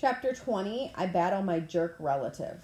Chapter 0.00 0.32
20 0.32 0.94
I 0.96 1.06
Battle 1.08 1.42
My 1.42 1.60
Jerk 1.60 1.96
Relative. 1.98 2.56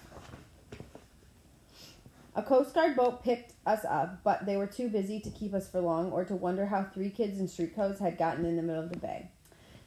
A 2.35 2.41
Coast 2.41 2.73
Guard 2.73 2.95
boat 2.95 3.23
picked 3.23 3.53
us 3.63 3.85
up, 3.87 4.23
but 4.23 4.47
they 4.47 4.57
were 4.57 4.65
too 4.65 4.89
busy 4.89 5.19
to 5.19 5.29
keep 5.29 5.53
us 5.53 5.69
for 5.69 5.79
long 5.79 6.11
or 6.11 6.25
to 6.25 6.35
wonder 6.35 6.65
how 6.65 6.85
three 6.85 7.11
kids 7.11 7.39
in 7.39 7.47
street 7.47 7.75
clothes 7.75 7.99
had 7.99 8.17
gotten 8.17 8.43
in 8.43 8.55
the 8.55 8.63
middle 8.63 8.81
of 8.81 8.89
the 8.89 8.97
bay. 8.97 9.29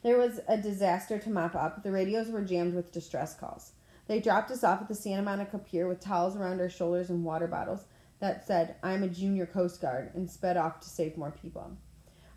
There 0.04 0.16
was 0.16 0.38
a 0.46 0.58
disaster 0.58 1.18
to 1.18 1.28
mop 1.28 1.56
up. 1.56 1.82
The 1.82 1.90
radios 1.90 2.28
were 2.28 2.44
jammed 2.44 2.72
with 2.74 2.92
distress 2.92 3.34
calls. 3.34 3.72
They 4.06 4.20
dropped 4.20 4.52
us 4.52 4.62
off 4.62 4.82
at 4.82 4.86
the 4.86 4.94
Santa 4.94 5.22
Monica 5.22 5.58
Pier 5.58 5.88
with 5.88 5.98
towels 5.98 6.36
around 6.36 6.60
our 6.60 6.70
shoulders 6.70 7.10
and 7.10 7.24
water 7.24 7.48
bottles 7.48 7.82
that 8.20 8.46
said, 8.46 8.76
I'm 8.80 9.02
a 9.02 9.08
junior 9.08 9.46
Coast 9.46 9.80
Guard, 9.80 10.12
and 10.14 10.30
sped 10.30 10.56
off 10.56 10.78
to 10.82 10.88
save 10.88 11.16
more 11.16 11.32
people. 11.32 11.72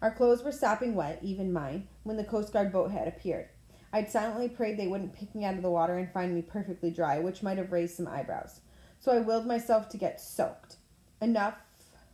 Our 0.01 0.09
clothes 0.09 0.41
were 0.41 0.51
sopping 0.51 0.95
wet, 0.95 1.19
even 1.21 1.53
mine, 1.53 1.87
when 2.01 2.17
the 2.17 2.23
Coast 2.23 2.51
Guard 2.51 2.71
boat 2.71 2.89
had 2.89 3.07
appeared. 3.07 3.49
I'd 3.93 4.09
silently 4.09 4.49
prayed 4.49 4.77
they 4.77 4.87
wouldn't 4.87 5.13
pick 5.13 5.33
me 5.33 5.45
out 5.45 5.55
of 5.55 5.61
the 5.61 5.71
water 5.71 5.97
and 5.97 6.11
find 6.11 6.35
me 6.35 6.41
perfectly 6.41 6.91
dry, 6.91 7.19
which 7.19 7.43
might 7.43 7.57
have 7.57 7.71
raised 7.71 7.95
some 7.95 8.07
eyebrows 8.07 8.59
so 9.03 9.11
I 9.11 9.19
willed 9.19 9.45
myself 9.45 9.89
to 9.89 9.97
get 9.97 10.21
soaked. 10.21 10.77
Enough, 11.21 11.55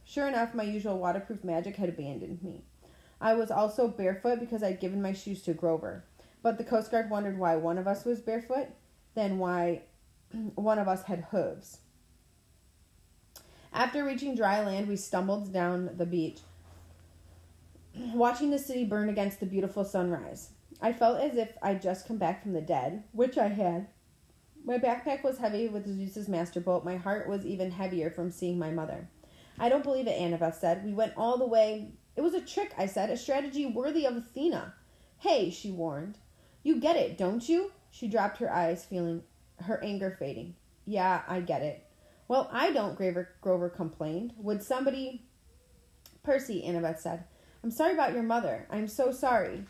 sure 0.05 0.27
enough, 0.27 0.55
my 0.55 0.63
usual 0.63 0.97
waterproof 0.97 1.43
magic 1.43 1.75
had 1.75 1.87
abandoned 1.87 2.41
me. 2.41 2.63
I 3.21 3.35
was 3.35 3.51
also 3.51 3.87
barefoot 3.87 4.39
because 4.39 4.63
I'd 4.63 4.79
given 4.79 4.99
my 4.99 5.13
shoes 5.13 5.43
to 5.43 5.53
Grover. 5.53 6.03
But 6.41 6.57
the 6.57 6.63
Coast 6.63 6.89
Guard 6.89 7.11
wondered 7.11 7.37
why 7.37 7.57
one 7.57 7.77
of 7.77 7.87
us 7.87 8.05
was 8.05 8.21
barefoot, 8.21 8.69
then 9.13 9.37
why 9.37 9.83
one 10.55 10.79
of 10.79 10.87
us 10.87 11.03
had 11.03 11.27
hooves. 11.29 11.77
After 13.71 14.03
reaching 14.03 14.33
dry 14.33 14.65
land, 14.65 14.87
we 14.87 14.95
stumbled 14.95 15.53
down 15.53 15.91
the 15.95 16.07
beach, 16.07 16.39
watching 18.15 18.49
the 18.49 18.57
city 18.57 18.83
burn 18.83 19.09
against 19.09 19.39
the 19.39 19.45
beautiful 19.45 19.85
sunrise. 19.85 20.49
I 20.81 20.93
felt 20.93 21.19
as 21.19 21.35
if 21.35 21.57
I'd 21.61 21.81
just 21.81 22.07
come 22.07 22.17
back 22.17 22.41
from 22.41 22.53
the 22.53 22.61
dead, 22.61 23.03
which 23.11 23.37
I 23.37 23.47
had. 23.47 23.87
My 24.63 24.77
backpack 24.77 25.23
was 25.23 25.37
heavy 25.37 25.67
with 25.67 25.87
Zeus's 25.87 26.27
master 26.27 26.59
bolt. 26.59 26.85
My 26.85 26.97
heart 26.97 27.27
was 27.27 27.45
even 27.45 27.71
heavier 27.71 28.09
from 28.09 28.31
seeing 28.31 28.59
my 28.59 28.71
mother. 28.71 29.09
I 29.57 29.69
don't 29.69 29.83
believe 29.83 30.07
it, 30.07 30.19
Annabeth 30.19 30.55
said. 30.55 30.85
We 30.85 30.93
went 30.93 31.13
all 31.17 31.37
the 31.37 31.47
way. 31.47 31.91
It 32.15 32.21
was 32.21 32.33
a 32.33 32.41
trick, 32.41 32.73
I 32.77 32.85
said, 32.85 33.09
a 33.09 33.17
strategy 33.17 33.65
worthy 33.65 34.05
of 34.05 34.15
Athena. 34.15 34.73
Hey, 35.17 35.49
she 35.49 35.71
warned. 35.71 36.17
You 36.63 36.79
get 36.79 36.95
it, 36.95 37.17
don't 37.17 37.47
you? 37.47 37.71
She 37.91 38.07
dropped 38.07 38.37
her 38.37 38.51
eyes, 38.51 38.85
feeling 38.85 39.23
her 39.61 39.83
anger 39.83 40.15
fading. 40.17 40.55
Yeah, 40.85 41.23
I 41.27 41.41
get 41.41 41.61
it. 41.61 41.85
Well, 42.27 42.49
I 42.53 42.71
don't, 42.71 42.95
Grover, 42.95 43.29
Grover 43.41 43.69
complained. 43.69 44.33
Would 44.37 44.63
somebody. 44.63 45.25
Percy, 46.23 46.63
Annabeth 46.65 46.99
said. 46.99 47.25
I'm 47.63 47.71
sorry 47.71 47.93
about 47.93 48.13
your 48.13 48.23
mother. 48.23 48.67
I'm 48.69 48.87
so 48.87 49.11
sorry. 49.11 49.65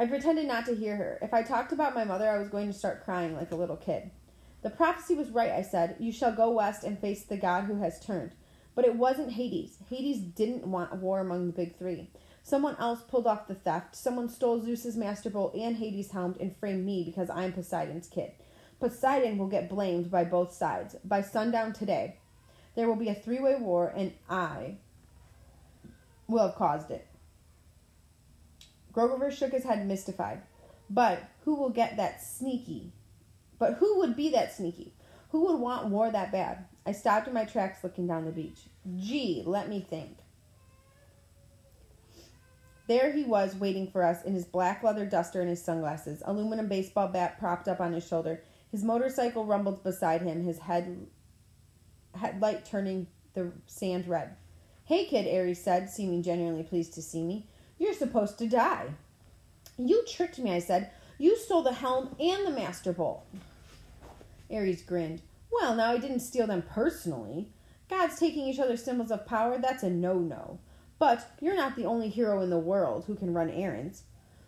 I 0.00 0.06
pretended 0.06 0.46
not 0.46 0.64
to 0.64 0.74
hear 0.74 0.96
her. 0.96 1.18
If 1.20 1.34
I 1.34 1.42
talked 1.42 1.72
about 1.72 1.94
my 1.94 2.04
mother, 2.04 2.26
I 2.26 2.38
was 2.38 2.48
going 2.48 2.68
to 2.68 2.78
start 2.78 3.04
crying 3.04 3.36
like 3.36 3.50
a 3.50 3.56
little 3.56 3.76
kid. 3.76 4.10
The 4.62 4.70
prophecy 4.70 5.14
was 5.14 5.28
right, 5.28 5.50
I 5.50 5.60
said. 5.60 5.96
You 5.98 6.10
shall 6.10 6.32
go 6.32 6.48
west 6.52 6.84
and 6.84 6.98
face 6.98 7.22
the 7.22 7.36
God 7.36 7.64
who 7.64 7.82
has 7.82 8.00
turned. 8.00 8.32
But 8.74 8.86
it 8.86 8.94
wasn't 8.96 9.32
Hades. 9.32 9.76
Hades 9.90 10.20
didn't 10.20 10.66
want 10.66 10.96
war 10.96 11.20
among 11.20 11.48
the 11.48 11.52
big 11.52 11.76
three. 11.76 12.08
Someone 12.42 12.76
else 12.78 13.02
pulled 13.02 13.26
off 13.26 13.46
the 13.46 13.54
theft. 13.54 13.94
Someone 13.94 14.30
stole 14.30 14.62
Zeus's 14.62 14.96
master 14.96 15.28
bolt 15.28 15.54
and 15.54 15.76
Hades' 15.76 16.12
helm 16.12 16.34
and 16.40 16.56
framed 16.56 16.86
me 16.86 17.04
because 17.04 17.28
I'm 17.28 17.52
Poseidon's 17.52 18.08
kid. 18.08 18.32
Poseidon 18.80 19.36
will 19.36 19.48
get 19.48 19.68
blamed 19.68 20.10
by 20.10 20.24
both 20.24 20.54
sides. 20.54 20.96
By 21.04 21.20
sundown 21.20 21.74
today, 21.74 22.16
there 22.74 22.88
will 22.88 22.96
be 22.96 23.10
a 23.10 23.14
three 23.14 23.38
way 23.38 23.56
war, 23.56 23.92
and 23.94 24.14
I 24.30 24.76
will 26.26 26.46
have 26.46 26.56
caused 26.56 26.90
it. 26.90 27.06
Grover 29.08 29.30
shook 29.30 29.52
his 29.52 29.64
head 29.64 29.86
mystified. 29.86 30.42
But 30.90 31.22
who 31.44 31.54
will 31.54 31.70
get 31.70 31.96
that 31.96 32.22
sneaky? 32.22 32.92
But 33.58 33.74
who 33.74 33.98
would 33.98 34.16
be 34.16 34.30
that 34.30 34.54
sneaky? 34.54 34.92
Who 35.30 35.46
would 35.46 35.60
want 35.60 35.88
war 35.88 36.10
that 36.10 36.32
bad? 36.32 36.66
I 36.84 36.92
stopped 36.92 37.28
in 37.28 37.34
my 37.34 37.44
tracks 37.44 37.84
looking 37.84 38.06
down 38.06 38.24
the 38.24 38.32
beach. 38.32 38.60
Gee, 38.98 39.42
let 39.46 39.68
me 39.68 39.86
think. 39.88 40.18
There 42.88 43.12
he 43.12 43.22
was 43.22 43.54
waiting 43.54 43.90
for 43.90 44.02
us 44.04 44.24
in 44.24 44.34
his 44.34 44.44
black 44.44 44.82
leather 44.82 45.06
duster 45.06 45.40
and 45.40 45.48
his 45.48 45.62
sunglasses, 45.62 46.22
aluminum 46.26 46.66
baseball 46.66 47.08
bat 47.08 47.38
propped 47.38 47.68
up 47.68 47.80
on 47.80 47.92
his 47.92 48.06
shoulder. 48.06 48.42
His 48.72 48.82
motorcycle 48.82 49.44
rumbled 49.44 49.84
beside 49.84 50.22
him, 50.22 50.42
his 50.42 50.58
head 50.58 51.06
headlight 52.16 52.64
turning 52.64 53.06
the 53.34 53.52
sand 53.66 54.08
red. 54.08 54.36
Hey, 54.84 55.06
kid, 55.06 55.26
Ares 55.32 55.62
said, 55.62 55.88
seeming 55.88 56.22
genuinely 56.22 56.64
pleased 56.64 56.94
to 56.94 57.02
see 57.02 57.22
me. 57.22 57.46
You're 57.80 57.94
supposed 57.94 58.38
to 58.38 58.46
die. 58.46 58.88
You 59.78 60.04
tricked 60.06 60.38
me, 60.38 60.52
I 60.52 60.58
said. 60.58 60.90
You 61.16 61.34
stole 61.36 61.62
the 61.62 61.72
helm 61.72 62.14
and 62.20 62.46
the 62.46 62.50
master 62.50 62.92
bolt. 62.92 63.24
Ares 64.52 64.82
grinned. 64.82 65.22
Well, 65.50 65.74
now 65.74 65.90
I 65.90 65.96
didn't 65.96 66.20
steal 66.20 66.46
them 66.46 66.62
personally. 66.62 67.48
Gods 67.88 68.20
taking 68.20 68.46
each 68.46 68.58
other's 68.58 68.84
symbols 68.84 69.10
of 69.10 69.26
power, 69.26 69.56
that's 69.58 69.82
a 69.82 69.88
no 69.88 70.18
no. 70.18 70.58
But 70.98 71.26
you're 71.40 71.56
not 71.56 71.74
the 71.74 71.86
only 71.86 72.10
hero 72.10 72.42
in 72.42 72.50
the 72.50 72.58
world 72.58 73.04
who 73.06 73.14
can 73.14 73.32
run 73.32 73.48
errands. 73.48 74.02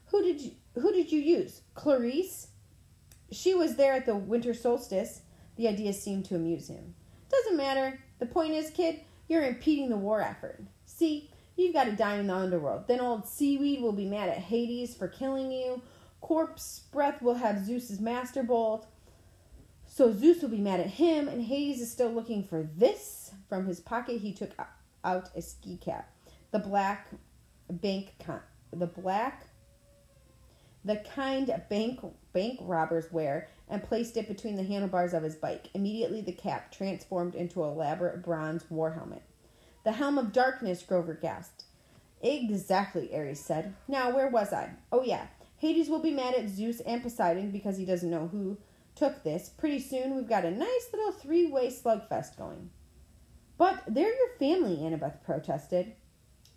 Who 0.08 0.22
did 0.22 0.42
you 0.42 0.50
who 0.74 0.92
did 0.92 1.10
you 1.10 1.18
use? 1.18 1.62
Clarisse? 1.74 2.48
She 3.30 3.54
was 3.54 3.76
there 3.76 3.94
at 3.94 4.04
the 4.04 4.14
winter 4.14 4.52
solstice. 4.52 5.22
The 5.56 5.68
idea 5.68 5.94
seemed 5.94 6.26
to 6.26 6.36
amuse 6.36 6.68
him. 6.68 6.94
Doesn't 7.30 7.56
matter. 7.56 7.98
The 8.18 8.26
point 8.26 8.52
is, 8.52 8.70
kid, 8.70 9.00
you're 9.26 9.42
impeding 9.42 9.88
the 9.88 9.96
war 9.96 10.20
effort. 10.20 10.60
See, 10.84 11.30
You've 11.56 11.74
got 11.74 11.84
to 11.84 11.92
die 11.92 12.16
in 12.16 12.26
the 12.26 12.34
underworld. 12.34 12.88
Then 12.88 13.00
old 13.00 13.26
seaweed 13.26 13.82
will 13.82 13.92
be 13.92 14.06
mad 14.06 14.28
at 14.28 14.38
Hades 14.38 14.94
for 14.94 15.08
killing 15.08 15.50
you. 15.52 15.82
Corpse 16.20 16.82
breath 16.92 17.20
will 17.20 17.34
have 17.34 17.64
Zeus's 17.64 18.00
master 18.00 18.42
bolt. 18.42 18.86
So 19.86 20.12
Zeus 20.12 20.40
will 20.40 20.48
be 20.48 20.58
mad 20.58 20.80
at 20.80 20.86
him, 20.86 21.28
and 21.28 21.42
Hades 21.42 21.80
is 21.80 21.92
still 21.92 22.10
looking 22.10 22.44
for 22.44 22.62
this. 22.76 23.32
From 23.48 23.66
his 23.66 23.80
pocket, 23.80 24.22
he 24.22 24.32
took 24.32 24.52
out 25.04 25.28
a 25.36 25.42
ski 25.42 25.76
cap, 25.76 26.10
the 26.50 26.58
black 26.58 27.08
bank, 27.68 28.14
con- 28.24 28.40
the 28.72 28.86
black, 28.86 29.46
the 30.84 30.96
kind 31.14 31.52
bank 31.68 32.00
bank 32.32 32.58
robbers 32.62 33.12
wear, 33.12 33.48
and 33.68 33.82
placed 33.82 34.16
it 34.16 34.28
between 34.28 34.56
the 34.56 34.62
handlebars 34.62 35.12
of 35.12 35.22
his 35.22 35.34
bike. 35.34 35.68
Immediately, 35.74 36.22
the 36.22 36.32
cap 36.32 36.72
transformed 36.72 37.34
into 37.34 37.62
an 37.62 37.70
elaborate 37.72 38.22
bronze 38.22 38.64
war 38.70 38.92
helmet. 38.92 39.22
The 39.84 39.92
helm 39.92 40.18
of 40.18 40.32
darkness, 40.32 40.82
Grover 40.82 41.14
gasped. 41.14 41.64
Exactly, 42.22 43.14
Ares 43.14 43.40
said. 43.40 43.74
Now, 43.88 44.14
where 44.14 44.28
was 44.28 44.52
I? 44.52 44.70
Oh, 44.92 45.02
yeah. 45.02 45.26
Hades 45.56 45.88
will 45.88 46.00
be 46.00 46.12
mad 46.12 46.34
at 46.34 46.48
Zeus 46.48 46.80
and 46.80 47.02
Poseidon 47.02 47.50
because 47.50 47.76
he 47.76 47.84
doesn't 47.84 48.10
know 48.10 48.28
who 48.28 48.58
took 48.94 49.22
this. 49.22 49.48
Pretty 49.48 49.80
soon, 49.80 50.14
we've 50.14 50.28
got 50.28 50.44
a 50.44 50.50
nice 50.50 50.88
little 50.92 51.12
three 51.12 51.46
way 51.46 51.68
slugfest 51.68 52.36
going. 52.36 52.70
But 53.58 53.82
they're 53.86 54.14
your 54.14 54.36
family, 54.38 54.76
Annabeth 54.76 55.22
protested. 55.24 55.92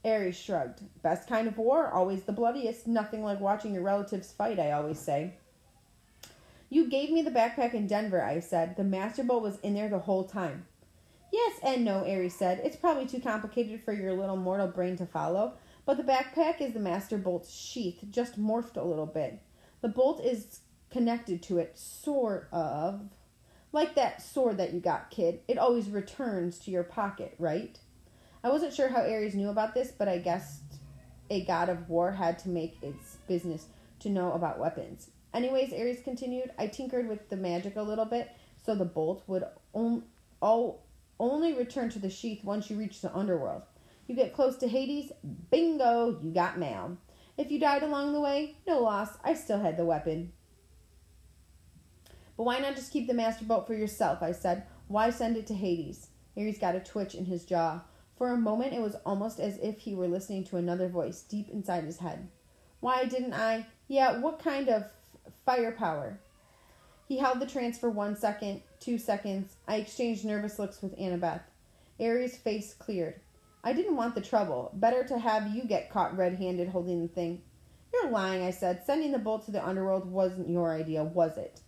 Ares 0.04 0.36
shrugged. 0.38 0.82
Best 1.02 1.28
kind 1.28 1.48
of 1.48 1.58
war, 1.58 1.92
always 1.92 2.24
the 2.24 2.32
bloodiest. 2.32 2.86
Nothing 2.86 3.24
like 3.24 3.40
watching 3.40 3.74
your 3.74 3.84
relatives 3.84 4.32
fight, 4.32 4.60
I 4.60 4.72
always 4.72 5.00
say. 5.00 5.34
You 6.70 6.90
gave 6.90 7.12
me 7.12 7.22
the 7.22 7.32
backpack 7.32 7.74
in 7.74 7.88
Denver, 7.88 8.24
I 8.24 8.40
said. 8.40 8.76
The 8.76 8.84
Master 8.84 9.24
Bolt 9.24 9.44
was 9.44 9.60
in 9.62 9.74
there 9.74 9.90
the 9.90 10.00
whole 10.00 10.26
time. 10.26 10.66
Yes 11.36 11.60
and 11.64 11.84
no, 11.84 12.06
Ares 12.06 12.34
said. 12.34 12.62
It's 12.64 12.78
probably 12.78 13.06
too 13.06 13.20
complicated 13.20 13.84
for 13.84 13.92
your 13.92 14.14
little 14.14 14.38
mortal 14.38 14.70
brain 14.70 14.96
to 14.96 15.06
follow, 15.06 15.56
but 15.86 15.98
the 15.98 16.04
backpack 16.04 16.62
is 16.62 16.74
the 16.74 16.80
Master 16.80 17.18
Bolt's 17.18 17.54
sheath, 17.54 18.00
just 18.10 18.40
morphed 18.40 18.78
a 18.78 18.86
little 18.86 19.06
bit. 19.06 19.42
The 19.82 19.90
bolt 19.90 20.24
is 20.24 20.62
connected 20.90 21.44
to 21.44 21.58
it, 21.58 21.78
sort 21.78 22.48
of. 22.54 23.10
Like 23.74 23.96
that 23.96 24.22
sword 24.22 24.56
that 24.60 24.74
you 24.74 24.80
got, 24.80 25.10
kid. 25.10 25.42
It 25.50 25.58
always 25.58 25.90
returns 25.90 26.58
to 26.60 26.72
your 26.72 26.86
pocket, 26.86 27.36
right? 27.38 27.78
I 28.42 28.48
wasn't 28.48 28.74
sure 28.74 28.88
how 28.88 29.02
Ares 29.02 29.36
knew 29.36 29.50
about 29.50 29.74
this, 29.74 29.92
but 29.92 30.08
I 30.08 30.20
guessed 30.20 30.64
a 31.30 31.44
god 31.44 31.68
of 31.68 31.90
war 31.90 32.14
had 32.14 32.40
to 32.40 32.50
make 32.50 32.78
its 32.82 33.18
business 33.28 33.66
to 34.00 34.10
know 34.10 34.32
about 34.32 34.58
weapons. 34.58 35.10
Anyways, 35.34 35.74
Ares 35.74 36.00
continued, 36.02 36.54
I 36.58 36.68
tinkered 36.68 37.10
with 37.10 37.28
the 37.28 37.36
magic 37.36 37.76
a 37.76 37.82
little 37.82 38.06
bit 38.06 38.30
so 38.66 38.74
the 38.74 38.86
bolt 38.86 39.22
would 39.28 39.44
on, 39.74 40.04
all, 40.42 40.85
only 41.20 41.54
return 41.54 41.90
to 41.90 42.00
the 42.00 42.10
sheath 42.10 42.44
once 42.44 42.70
you 42.70 42.78
reach 42.78 43.02
the 43.02 43.16
underworld. 43.16 43.64
You 44.08 44.16
get 44.16 44.34
close 44.34 44.58
to 44.58 44.68
Hades, 44.68 45.12
bingo, 45.50 46.20
you 46.22 46.32
got 46.32 46.60
mail. 46.60 46.98
If 47.38 47.52
you 47.52 47.60
died 47.60 47.84
along 47.84 48.14
the 48.14 48.22
way, 48.22 48.56
no 48.68 48.80
loss, 48.80 49.18
I 49.24 49.34
still 49.34 49.60
had 49.60 49.78
the 49.78 49.86
weapon. 49.86 50.32
But 52.38 52.44
why 52.44 52.60
not 52.60 52.76
just 52.76 52.92
keep 52.92 53.08
the 53.08 53.14
master 53.14 53.46
bolt 53.46 53.68
for 53.68 53.74
yourself? 53.74 54.22
I 54.22 54.32
said. 54.32 54.64
Why 54.88 55.10
send 55.10 55.36
it 55.36 55.48
to 55.48 55.54
Hades? 55.56 56.10
Ares 56.38 56.60
got 56.60 56.76
a 56.76 56.80
twitch 56.80 57.16
in 57.16 57.26
his 57.26 57.46
jaw. 57.46 57.82
For 58.18 58.32
a 58.32 58.38
moment, 58.38 58.74
it 58.74 58.82
was 58.82 58.96
almost 59.06 59.40
as 59.40 59.58
if 59.58 59.80
he 59.80 59.96
were 59.96 60.08
listening 60.08 60.44
to 60.46 60.58
another 60.58 60.88
voice 60.88 61.22
deep 61.22 61.50
inside 61.50 61.84
his 61.84 61.98
head. 61.98 62.30
Why 62.80 63.06
didn't 63.06 63.34
I? 63.34 63.66
Yeah, 63.88 64.20
what 64.20 64.40
kind 64.40 64.70
of 64.70 64.86
firepower? 65.46 66.20
He 67.08 67.18
held 67.20 67.40
the 67.40 67.46
trance 67.46 67.78
for 67.78 67.90
one 67.90 68.16
second, 68.16 68.62
two 68.80 68.98
seconds. 68.98 69.58
I 69.68 69.76
exchanged 69.76 70.26
nervous 70.26 70.58
looks 70.58 70.82
with 70.82 70.98
Annabeth. 70.98 71.42
Ares' 72.00 72.36
face 72.36 72.74
cleared. 72.74 73.20
I 73.64 73.74
didn't 73.74 73.96
want 73.96 74.16
the 74.16 74.22
trouble. 74.22 74.72
Better 74.74 75.04
to 75.06 75.20
have 75.20 75.56
you 75.56 75.66
get 75.66 75.90
caught 75.90 76.18
red 76.18 76.36
handed 76.36 76.70
holding 76.70 77.02
the 77.02 77.08
thing. 77.08 77.42
You're 77.94 78.10
lying, 78.10 78.44
I 78.44 78.50
said. 78.50 78.84
Sending 78.86 79.12
the 79.12 79.20
bolt 79.20 79.46
to 79.46 79.52
the 79.52 79.66
underworld 79.66 80.10
wasn't 80.10 80.50
your 80.50 80.74
idea, 80.74 81.04
was 81.04 81.38
it? 81.38 81.62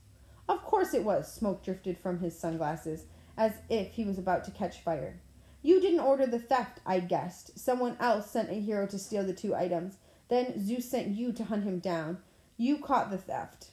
Of 0.49 0.63
course 0.63 0.93
it 0.93 1.03
was. 1.03 1.31
Smoke 1.31 1.63
drifted 1.63 1.97
from 1.97 2.19
his 2.19 2.37
sunglasses, 2.37 3.05
as 3.37 3.53
if 3.69 3.93
he 3.93 4.03
was 4.03 4.17
about 4.17 4.43
to 4.45 4.51
catch 4.51 4.81
fire. 4.81 5.19
You 5.61 5.79
didn't 5.79 5.99
order 5.99 6.25
the 6.25 6.39
theft, 6.39 6.79
I 6.85 6.99
guessed. 6.99 7.59
Someone 7.59 7.97
else 7.99 8.29
sent 8.29 8.49
a 8.49 8.55
hero 8.55 8.87
to 8.87 8.97
steal 8.97 9.23
the 9.23 9.33
two 9.33 9.55
items. 9.55 9.97
Then 10.29 10.59
Zeus 10.65 10.89
sent 10.89 11.15
you 11.15 11.31
to 11.33 11.45
hunt 11.45 11.63
him 11.63 11.79
down. 11.79 12.19
You 12.57 12.79
caught 12.79 13.11
the 13.11 13.17
theft. 13.17 13.67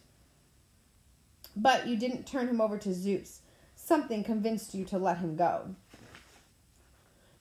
But 1.57 1.87
you 1.87 1.97
didn't 1.97 2.27
turn 2.27 2.49
him 2.49 2.61
over 2.61 2.79
to 2.79 2.93
Zeus. 2.93 3.41
Something 3.77 4.25
convinced 4.25 4.75
you 4.75 4.85
to 4.87 4.99
let 4.99 5.19
him 5.19 5.37
go. 5.37 5.75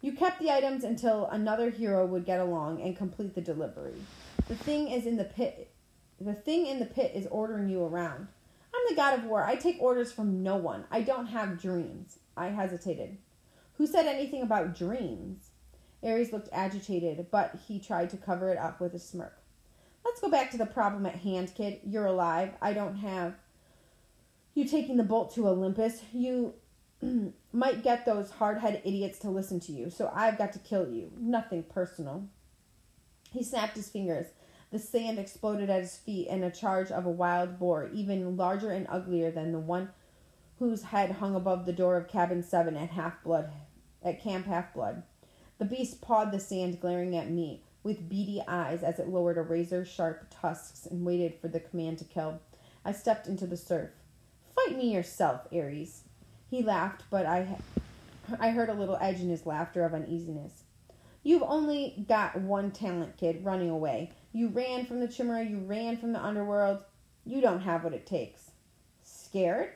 You 0.01 0.11
kept 0.11 0.39
the 0.39 0.51
items 0.51 0.83
until 0.83 1.27
another 1.27 1.69
hero 1.69 2.05
would 2.05 2.25
get 2.25 2.39
along 2.39 2.81
and 2.81 2.97
complete 2.97 3.35
the 3.35 3.41
delivery. 3.41 3.95
The 4.47 4.55
thing 4.55 4.89
is 4.89 5.05
in 5.05 5.15
the 5.15 5.23
pit. 5.23 5.71
The 6.19 6.33
thing 6.33 6.65
in 6.67 6.79
the 6.79 6.85
pit 6.85 7.13
is 7.15 7.27
ordering 7.27 7.69
you 7.69 7.83
around. 7.83 8.27
I'm 8.75 8.81
the 8.89 8.95
god 8.95 9.17
of 9.17 9.25
war. 9.25 9.45
I 9.45 9.55
take 9.55 9.81
orders 9.81 10.11
from 10.11 10.43
no 10.43 10.57
one. 10.57 10.83
I 10.91 11.01
don't 11.01 11.27
have 11.27 11.61
dreams. 11.61 12.19
I 12.35 12.47
hesitated. 12.47 13.17
Who 13.77 13.87
said 13.87 14.05
anything 14.05 14.41
about 14.41 14.75
dreams? 14.75 15.51
Ares 16.03 16.33
looked 16.33 16.49
agitated, 16.51 17.27
but 17.31 17.57
he 17.67 17.79
tried 17.79 18.09
to 18.09 18.17
cover 18.17 18.49
it 18.49 18.57
up 18.57 18.81
with 18.81 18.93
a 18.93 18.99
smirk. 18.99 19.37
Let's 20.03 20.19
go 20.19 20.29
back 20.29 20.51
to 20.51 20.57
the 20.57 20.65
problem 20.65 21.05
at 21.05 21.15
hand, 21.15 21.53
kid. 21.55 21.79
You're 21.85 22.07
alive. 22.07 22.51
I 22.61 22.73
don't 22.73 22.97
have 22.97 23.35
you 24.53 24.65
taking 24.65 24.97
the 24.97 25.03
bolt 25.03 25.33
to 25.35 25.47
Olympus. 25.47 26.01
You 26.13 26.53
might 27.51 27.83
get 27.83 28.05
those 28.05 28.31
hard 28.31 28.59
headed 28.59 28.81
idiots 28.83 29.19
to 29.19 29.29
listen 29.29 29.59
to 29.61 29.71
you, 29.71 29.89
so 29.89 30.11
I've 30.13 30.37
got 30.37 30.53
to 30.53 30.59
kill 30.59 30.89
you. 30.89 31.11
Nothing 31.17 31.63
personal. 31.63 32.27
He 33.31 33.43
snapped 33.43 33.75
his 33.75 33.89
fingers. 33.89 34.27
The 34.71 34.79
sand 34.79 35.19
exploded 35.19 35.69
at 35.69 35.81
his 35.81 35.97
feet, 35.97 36.27
and 36.29 36.43
a 36.43 36.49
charge 36.49 36.91
of 36.91 37.05
a 37.05 37.11
wild 37.11 37.59
boar, 37.59 37.89
even 37.93 38.37
larger 38.37 38.71
and 38.71 38.87
uglier 38.89 39.31
than 39.31 39.51
the 39.51 39.59
one 39.59 39.89
whose 40.59 40.83
head 40.83 41.11
hung 41.11 41.35
above 41.35 41.65
the 41.65 41.73
door 41.73 41.97
of 41.97 42.07
cabin 42.07 42.41
seven 42.41 42.75
at 42.77 42.89
Half 42.89 43.23
Blood, 43.23 43.51
at 44.03 44.21
Camp 44.21 44.45
Half 44.45 44.73
Blood. 44.73 45.03
The 45.57 45.65
beast 45.65 46.01
pawed 46.01 46.31
the 46.31 46.39
sand, 46.39 46.79
glaring 46.79 47.15
at 47.15 47.29
me 47.29 47.63
with 47.83 48.09
beady 48.09 48.41
eyes 48.47 48.81
as 48.81 48.97
it 48.97 49.09
lowered 49.09 49.37
a 49.37 49.41
razor 49.41 49.83
sharp 49.85 50.27
tusks 50.29 50.85
and 50.85 51.05
waited 51.05 51.35
for 51.39 51.49
the 51.49 51.59
command 51.59 51.97
to 51.99 52.05
kill. 52.05 52.39
I 52.85 52.93
stepped 52.93 53.27
into 53.27 53.45
the 53.45 53.57
surf. 53.57 53.91
Fight 54.55 54.77
me 54.77 54.93
yourself, 54.93 55.47
Ares. 55.51 56.03
He 56.49 56.61
laughed, 56.61 57.03
but 57.09 57.25
I, 57.25 57.57
I 58.39 58.51
heard 58.51 58.69
a 58.69 58.73
little 58.73 58.97
edge 59.01 59.19
in 59.19 59.29
his 59.29 59.45
laughter 59.45 59.83
of 59.83 59.93
uneasiness. 59.93 60.63
You've 61.23 61.43
only 61.43 62.05
got 62.07 62.39
one 62.39 62.71
talent, 62.71 63.17
kid, 63.17 63.45
running 63.45 63.69
away. 63.69 64.11
You 64.33 64.49
ran 64.49 64.85
from 64.85 64.99
the 64.99 65.07
Chimera, 65.07 65.43
you 65.43 65.59
ran 65.59 65.97
from 65.97 66.11
the 66.11 66.23
underworld. 66.23 66.83
You 67.25 67.39
don't 67.39 67.61
have 67.61 67.83
what 67.83 67.93
it 67.93 68.05
takes. 68.05 68.51
Scared? 69.01 69.69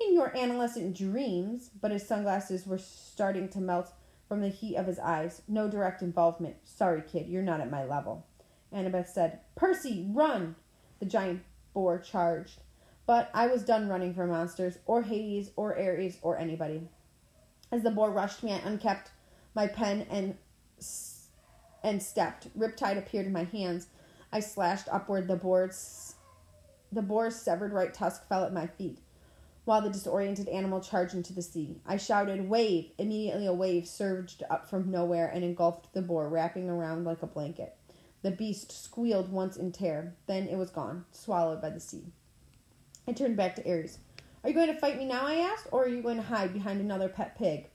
In 0.00 0.14
your 0.14 0.36
adolescent 0.36 0.96
dreams, 0.96 1.70
but 1.80 1.90
his 1.90 2.06
sunglasses 2.06 2.66
were 2.66 2.78
starting 2.78 3.48
to 3.50 3.60
melt 3.60 3.92
from 4.28 4.40
the 4.40 4.48
heat 4.48 4.76
of 4.76 4.86
his 4.86 4.98
eyes. 4.98 5.42
No 5.46 5.68
direct 5.68 6.02
involvement. 6.02 6.56
Sorry, 6.64 7.02
kid, 7.02 7.28
you're 7.28 7.42
not 7.42 7.60
at 7.60 7.70
my 7.70 7.84
level. 7.84 8.26
Annabeth 8.72 9.08
said, 9.08 9.40
Percy, 9.56 10.06
run! 10.10 10.56
The 11.00 11.06
giant 11.06 11.42
boar 11.74 11.98
charged. 11.98 12.62
But 13.08 13.30
I 13.32 13.46
was 13.46 13.64
done 13.64 13.88
running 13.88 14.12
for 14.12 14.26
monsters, 14.26 14.76
or 14.84 15.00
Hades, 15.00 15.50
or 15.56 15.74
Ares, 15.78 16.18
or 16.20 16.36
anybody. 16.36 16.90
As 17.72 17.82
the 17.82 17.90
boar 17.90 18.10
rushed 18.10 18.42
me, 18.42 18.52
I 18.52 18.58
uncapped 18.58 19.12
my 19.54 19.66
pen 19.66 20.06
and 20.10 20.36
and 21.82 22.02
stepped. 22.02 22.48
Riptide 22.56 22.98
appeared 22.98 23.24
in 23.24 23.32
my 23.32 23.44
hands. 23.44 23.86
I 24.30 24.40
slashed 24.40 24.88
upward. 24.92 25.26
The 25.26 25.36
boar's 25.36 26.16
the 26.92 27.00
boar's 27.00 27.34
severed 27.34 27.72
right 27.72 27.94
tusk 27.94 28.28
fell 28.28 28.44
at 28.44 28.52
my 28.52 28.66
feet, 28.66 28.98
while 29.64 29.80
the 29.80 29.88
disoriented 29.88 30.48
animal 30.48 30.82
charged 30.82 31.14
into 31.14 31.32
the 31.32 31.40
sea. 31.40 31.80
I 31.86 31.96
shouted, 31.96 32.50
"Wave!" 32.50 32.90
Immediately, 32.98 33.46
a 33.46 33.54
wave 33.54 33.88
surged 33.88 34.42
up 34.50 34.68
from 34.68 34.90
nowhere 34.90 35.28
and 35.28 35.42
engulfed 35.42 35.94
the 35.94 36.02
boar, 36.02 36.28
wrapping 36.28 36.68
around 36.68 37.04
like 37.04 37.22
a 37.22 37.26
blanket. 37.26 37.74
The 38.20 38.32
beast 38.32 38.70
squealed 38.70 39.32
once 39.32 39.56
in 39.56 39.72
terror. 39.72 40.12
Then 40.26 40.46
it 40.46 40.56
was 40.56 40.68
gone, 40.68 41.06
swallowed 41.10 41.62
by 41.62 41.70
the 41.70 41.80
sea. 41.80 42.12
I 43.08 43.12
turned 43.12 43.38
back 43.38 43.56
to 43.56 43.66
Ares. 43.66 43.98
Are 44.44 44.50
you 44.50 44.54
going 44.54 44.66
to 44.66 44.78
fight 44.78 44.98
me 44.98 45.06
now? 45.06 45.26
I 45.26 45.36
asked, 45.36 45.68
or 45.72 45.84
are 45.84 45.88
you 45.88 46.02
going 46.02 46.18
to 46.18 46.22
hide 46.22 46.52
behind 46.52 46.80
another 46.80 47.08
pet 47.08 47.38
pig? 47.38 47.68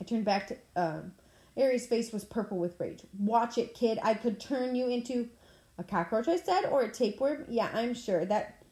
I 0.00 0.02
turned 0.02 0.24
back 0.24 0.48
to 0.48 0.56
um, 0.74 1.12
Ares' 1.56 1.86
face 1.86 2.12
was 2.12 2.24
purple 2.24 2.58
with 2.58 2.80
rage. 2.80 3.04
Watch 3.16 3.58
it, 3.58 3.74
kid. 3.74 4.00
I 4.02 4.14
could 4.14 4.40
turn 4.40 4.74
you 4.74 4.88
into 4.88 5.28
a 5.78 5.84
cockroach. 5.84 6.26
I 6.26 6.36
said, 6.36 6.64
or 6.64 6.82
a 6.82 6.90
tapeworm. 6.90 7.44
Yeah, 7.48 7.70
I'm 7.72 7.94
sure 7.94 8.24
that 8.24 8.64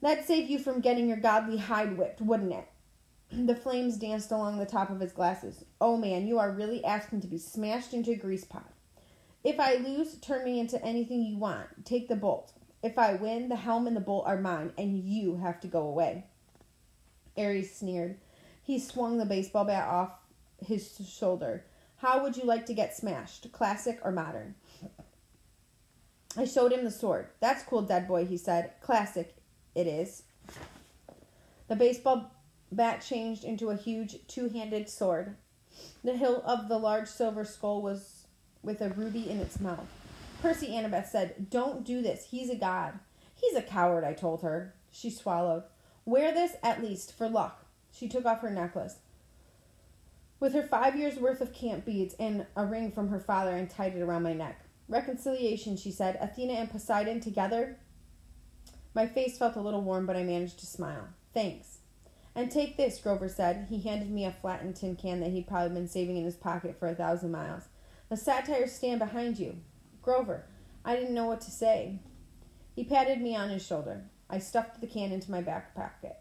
that'd 0.00 0.24
save 0.24 0.48
you 0.48 0.60
from 0.60 0.80
getting 0.80 1.08
your 1.08 1.16
godly 1.16 1.58
hide 1.58 1.98
whipped, 1.98 2.20
wouldn't 2.20 2.52
it? 2.52 2.68
The 3.46 3.56
flames 3.56 3.96
danced 3.96 4.30
along 4.30 4.58
the 4.58 4.66
top 4.66 4.90
of 4.90 5.00
his 5.00 5.10
glasses. 5.10 5.64
Oh 5.80 5.96
man, 5.96 6.28
you 6.28 6.38
are 6.38 6.52
really 6.52 6.84
asking 6.84 7.22
to 7.22 7.26
be 7.26 7.38
smashed 7.38 7.92
into 7.92 8.12
a 8.12 8.16
grease 8.16 8.44
pot. 8.44 8.72
If 9.42 9.58
I 9.58 9.74
lose, 9.74 10.14
turn 10.18 10.44
me 10.44 10.60
into 10.60 10.82
anything 10.84 11.22
you 11.22 11.38
want. 11.38 11.84
Take 11.84 12.06
the 12.06 12.14
bolt. 12.14 12.52
If 12.84 12.98
I 12.98 13.14
win, 13.14 13.48
the 13.48 13.56
helm 13.56 13.86
and 13.86 13.96
the 13.96 14.00
bolt 14.00 14.26
are 14.26 14.38
mine, 14.38 14.74
and 14.76 14.98
you 14.98 15.38
have 15.38 15.58
to 15.62 15.66
go 15.66 15.86
away. 15.86 16.26
Ares 17.34 17.74
sneered. 17.74 18.18
He 18.62 18.78
swung 18.78 19.16
the 19.16 19.24
baseball 19.24 19.64
bat 19.64 19.88
off 19.88 20.10
his 20.62 21.00
shoulder. 21.08 21.64
How 21.96 22.22
would 22.22 22.36
you 22.36 22.44
like 22.44 22.66
to 22.66 22.74
get 22.74 22.94
smashed, 22.94 23.50
classic 23.52 24.00
or 24.04 24.12
modern? 24.12 24.54
I 26.36 26.44
showed 26.44 26.74
him 26.74 26.84
the 26.84 26.90
sword. 26.90 27.28
That's 27.40 27.62
cool, 27.62 27.80
dead 27.80 28.06
boy, 28.06 28.26
he 28.26 28.36
said. 28.36 28.72
Classic, 28.82 29.34
it 29.74 29.86
is. 29.86 30.24
The 31.68 31.76
baseball 31.76 32.32
bat 32.70 33.00
changed 33.00 33.44
into 33.44 33.70
a 33.70 33.76
huge 33.76 34.16
two 34.26 34.50
handed 34.50 34.90
sword. 34.90 35.36
The 36.02 36.18
hilt 36.18 36.44
of 36.44 36.68
the 36.68 36.78
large 36.78 37.08
silver 37.08 37.46
skull 37.46 37.80
was 37.80 38.26
with 38.62 38.82
a 38.82 38.90
ruby 38.90 39.30
in 39.30 39.40
its 39.40 39.58
mouth. 39.58 39.88
Percy 40.44 40.66
Annabeth 40.66 41.06
said, 41.06 41.48
Don't 41.48 41.86
do 41.86 42.02
this. 42.02 42.26
He's 42.30 42.50
a 42.50 42.54
god. 42.54 42.98
He's 43.34 43.56
a 43.56 43.62
coward, 43.62 44.04
I 44.04 44.12
told 44.12 44.42
her. 44.42 44.74
She 44.90 45.08
swallowed. 45.08 45.62
Wear 46.04 46.34
this 46.34 46.52
at 46.62 46.84
least 46.84 47.16
for 47.16 47.30
luck. 47.30 47.64
She 47.90 48.08
took 48.08 48.26
off 48.26 48.42
her 48.42 48.50
necklace. 48.50 48.96
With 50.40 50.52
her 50.52 50.62
five 50.62 50.96
years' 50.96 51.16
worth 51.16 51.40
of 51.40 51.54
camp 51.54 51.86
beads 51.86 52.14
and 52.20 52.44
a 52.54 52.66
ring 52.66 52.92
from 52.92 53.08
her 53.08 53.20
father, 53.20 53.52
and 53.52 53.70
tied 53.70 53.96
it 53.96 54.02
around 54.02 54.22
my 54.22 54.34
neck. 54.34 54.60
Reconciliation, 54.86 55.78
she 55.78 55.90
said. 55.90 56.18
Athena 56.20 56.52
and 56.52 56.70
Poseidon 56.70 57.20
together? 57.20 57.78
My 58.92 59.06
face 59.06 59.38
felt 59.38 59.56
a 59.56 59.62
little 59.62 59.80
warm, 59.80 60.04
but 60.04 60.14
I 60.14 60.24
managed 60.24 60.58
to 60.58 60.66
smile. 60.66 61.08
Thanks. 61.32 61.78
And 62.34 62.50
take 62.50 62.76
this, 62.76 63.00
Grover 63.00 63.30
said. 63.30 63.68
He 63.70 63.80
handed 63.80 64.10
me 64.10 64.26
a 64.26 64.30
flattened 64.42 64.76
tin 64.76 64.96
can 64.96 65.20
that 65.20 65.30
he'd 65.30 65.48
probably 65.48 65.74
been 65.74 65.88
saving 65.88 66.18
in 66.18 66.26
his 66.26 66.36
pocket 66.36 66.78
for 66.78 66.86
a 66.86 66.94
thousand 66.94 67.30
miles. 67.30 67.62
The 68.10 68.18
satyrs 68.18 68.72
stand 68.72 68.98
behind 68.98 69.38
you. 69.38 69.56
Grover. 70.04 70.44
I 70.84 70.94
didn't 70.94 71.14
know 71.14 71.26
what 71.26 71.40
to 71.42 71.50
say. 71.50 71.98
He 72.76 72.84
patted 72.84 73.20
me 73.20 73.34
on 73.34 73.48
his 73.48 73.64
shoulder. 73.64 74.04
I 74.28 74.38
stuffed 74.38 74.80
the 74.80 74.86
can 74.86 75.12
into 75.12 75.30
my 75.30 75.40
back 75.40 75.74
pocket. 75.74 76.16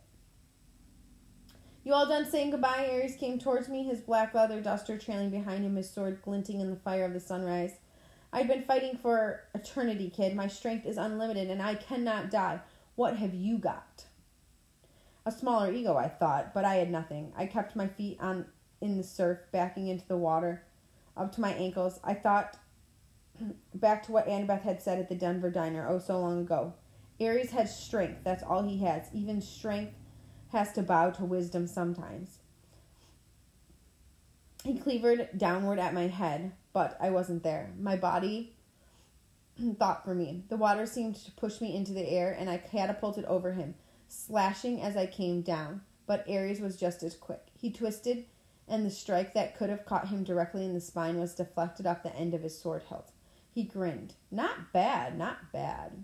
You 1.83 1.93
all 1.93 2.07
done 2.07 2.29
saying 2.29 2.51
goodbye? 2.51 2.89
Ares 2.89 3.17
came 3.17 3.39
towards 3.39 3.67
me, 3.67 3.83
his 3.83 3.99
black 3.99 4.33
leather 4.33 4.61
duster 4.61 4.97
trailing 4.97 5.29
behind 5.29 5.65
him, 5.65 5.75
his 5.75 5.89
sword 5.89 6.21
glinting 6.21 6.61
in 6.61 6.69
the 6.69 6.77
fire 6.77 7.03
of 7.03 7.13
the 7.13 7.19
sunrise. 7.19 7.73
I've 8.31 8.47
been 8.47 8.63
fighting 8.63 8.97
for 8.97 9.41
eternity, 9.53 10.09
kid. 10.09 10.33
My 10.33 10.47
strength 10.47 10.85
is 10.85 10.97
unlimited, 10.97 11.49
and 11.49 11.61
I 11.61 11.75
cannot 11.75 12.31
die. 12.31 12.61
What 12.95 13.17
have 13.17 13.33
you 13.33 13.57
got? 13.57 14.05
A 15.25 15.31
smaller 15.31 15.73
ego, 15.73 15.97
I 15.97 16.07
thought, 16.07 16.53
but 16.53 16.63
I 16.63 16.75
had 16.75 16.89
nothing. 16.89 17.33
I 17.35 17.47
kept 17.47 17.75
my 17.75 17.87
feet 17.87 18.17
on 18.21 18.45
in 18.79 18.97
the 18.97 19.03
surf, 19.03 19.39
backing 19.51 19.87
into 19.87 20.07
the 20.07 20.17
water 20.17 20.63
up 21.15 21.33
to 21.33 21.41
my 21.41 21.53
ankles. 21.53 21.99
I 22.03 22.13
thought 22.13 22.57
back 23.73 24.03
to 24.03 24.11
what 24.11 24.27
Annabeth 24.27 24.61
had 24.61 24.81
said 24.81 24.99
at 24.99 25.09
the 25.09 25.15
Denver 25.15 25.49
diner 25.49 25.87
oh 25.87 25.99
so 25.99 26.19
long 26.19 26.41
ago. 26.41 26.73
Ares 27.19 27.51
has 27.51 27.77
strength. 27.77 28.21
That's 28.23 28.43
all 28.43 28.63
he 28.63 28.79
has. 28.79 29.07
Even 29.13 29.41
strength 29.41 29.93
has 30.51 30.71
to 30.73 30.83
bow 30.83 31.11
to 31.11 31.25
wisdom 31.25 31.67
sometimes. 31.67 32.39
He 34.63 34.77
cleavered 34.77 35.29
downward 35.37 35.79
at 35.79 35.93
my 35.93 36.07
head, 36.07 36.53
but 36.71 36.97
I 37.01 37.09
wasn't 37.09 37.43
there. 37.43 37.71
My 37.79 37.95
body 37.95 38.53
thought 39.79 40.05
for 40.05 40.15
me. 40.15 40.43
The 40.49 40.57
water 40.57 40.85
seemed 40.85 41.15
to 41.17 41.31
push 41.31 41.59
me 41.59 41.75
into 41.75 41.91
the 41.91 42.07
air, 42.07 42.35
and 42.37 42.49
I 42.49 42.57
catapulted 42.57 43.25
over 43.25 43.53
him, 43.53 43.75
slashing 44.07 44.81
as 44.81 44.95
I 44.95 45.05
came 45.05 45.41
down. 45.41 45.81
But 46.05 46.29
Ares 46.29 46.59
was 46.59 46.77
just 46.77 47.03
as 47.03 47.15
quick. 47.15 47.47
He 47.57 47.71
twisted, 47.71 48.25
and 48.67 48.85
the 48.85 48.91
strike 48.91 49.33
that 49.33 49.57
could 49.57 49.69
have 49.69 49.85
caught 49.85 50.09
him 50.09 50.23
directly 50.23 50.65
in 50.65 50.73
the 50.73 50.81
spine 50.81 51.19
was 51.19 51.35
deflected 51.35 51.85
off 51.85 52.03
the 52.03 52.15
end 52.15 52.33
of 52.33 52.43
his 52.43 52.57
sword 52.57 52.83
hilt. 52.89 53.12
He 53.53 53.63
grinned. 53.63 54.15
Not 54.31 54.73
bad, 54.73 55.17
not 55.17 55.51
bad. 55.51 56.03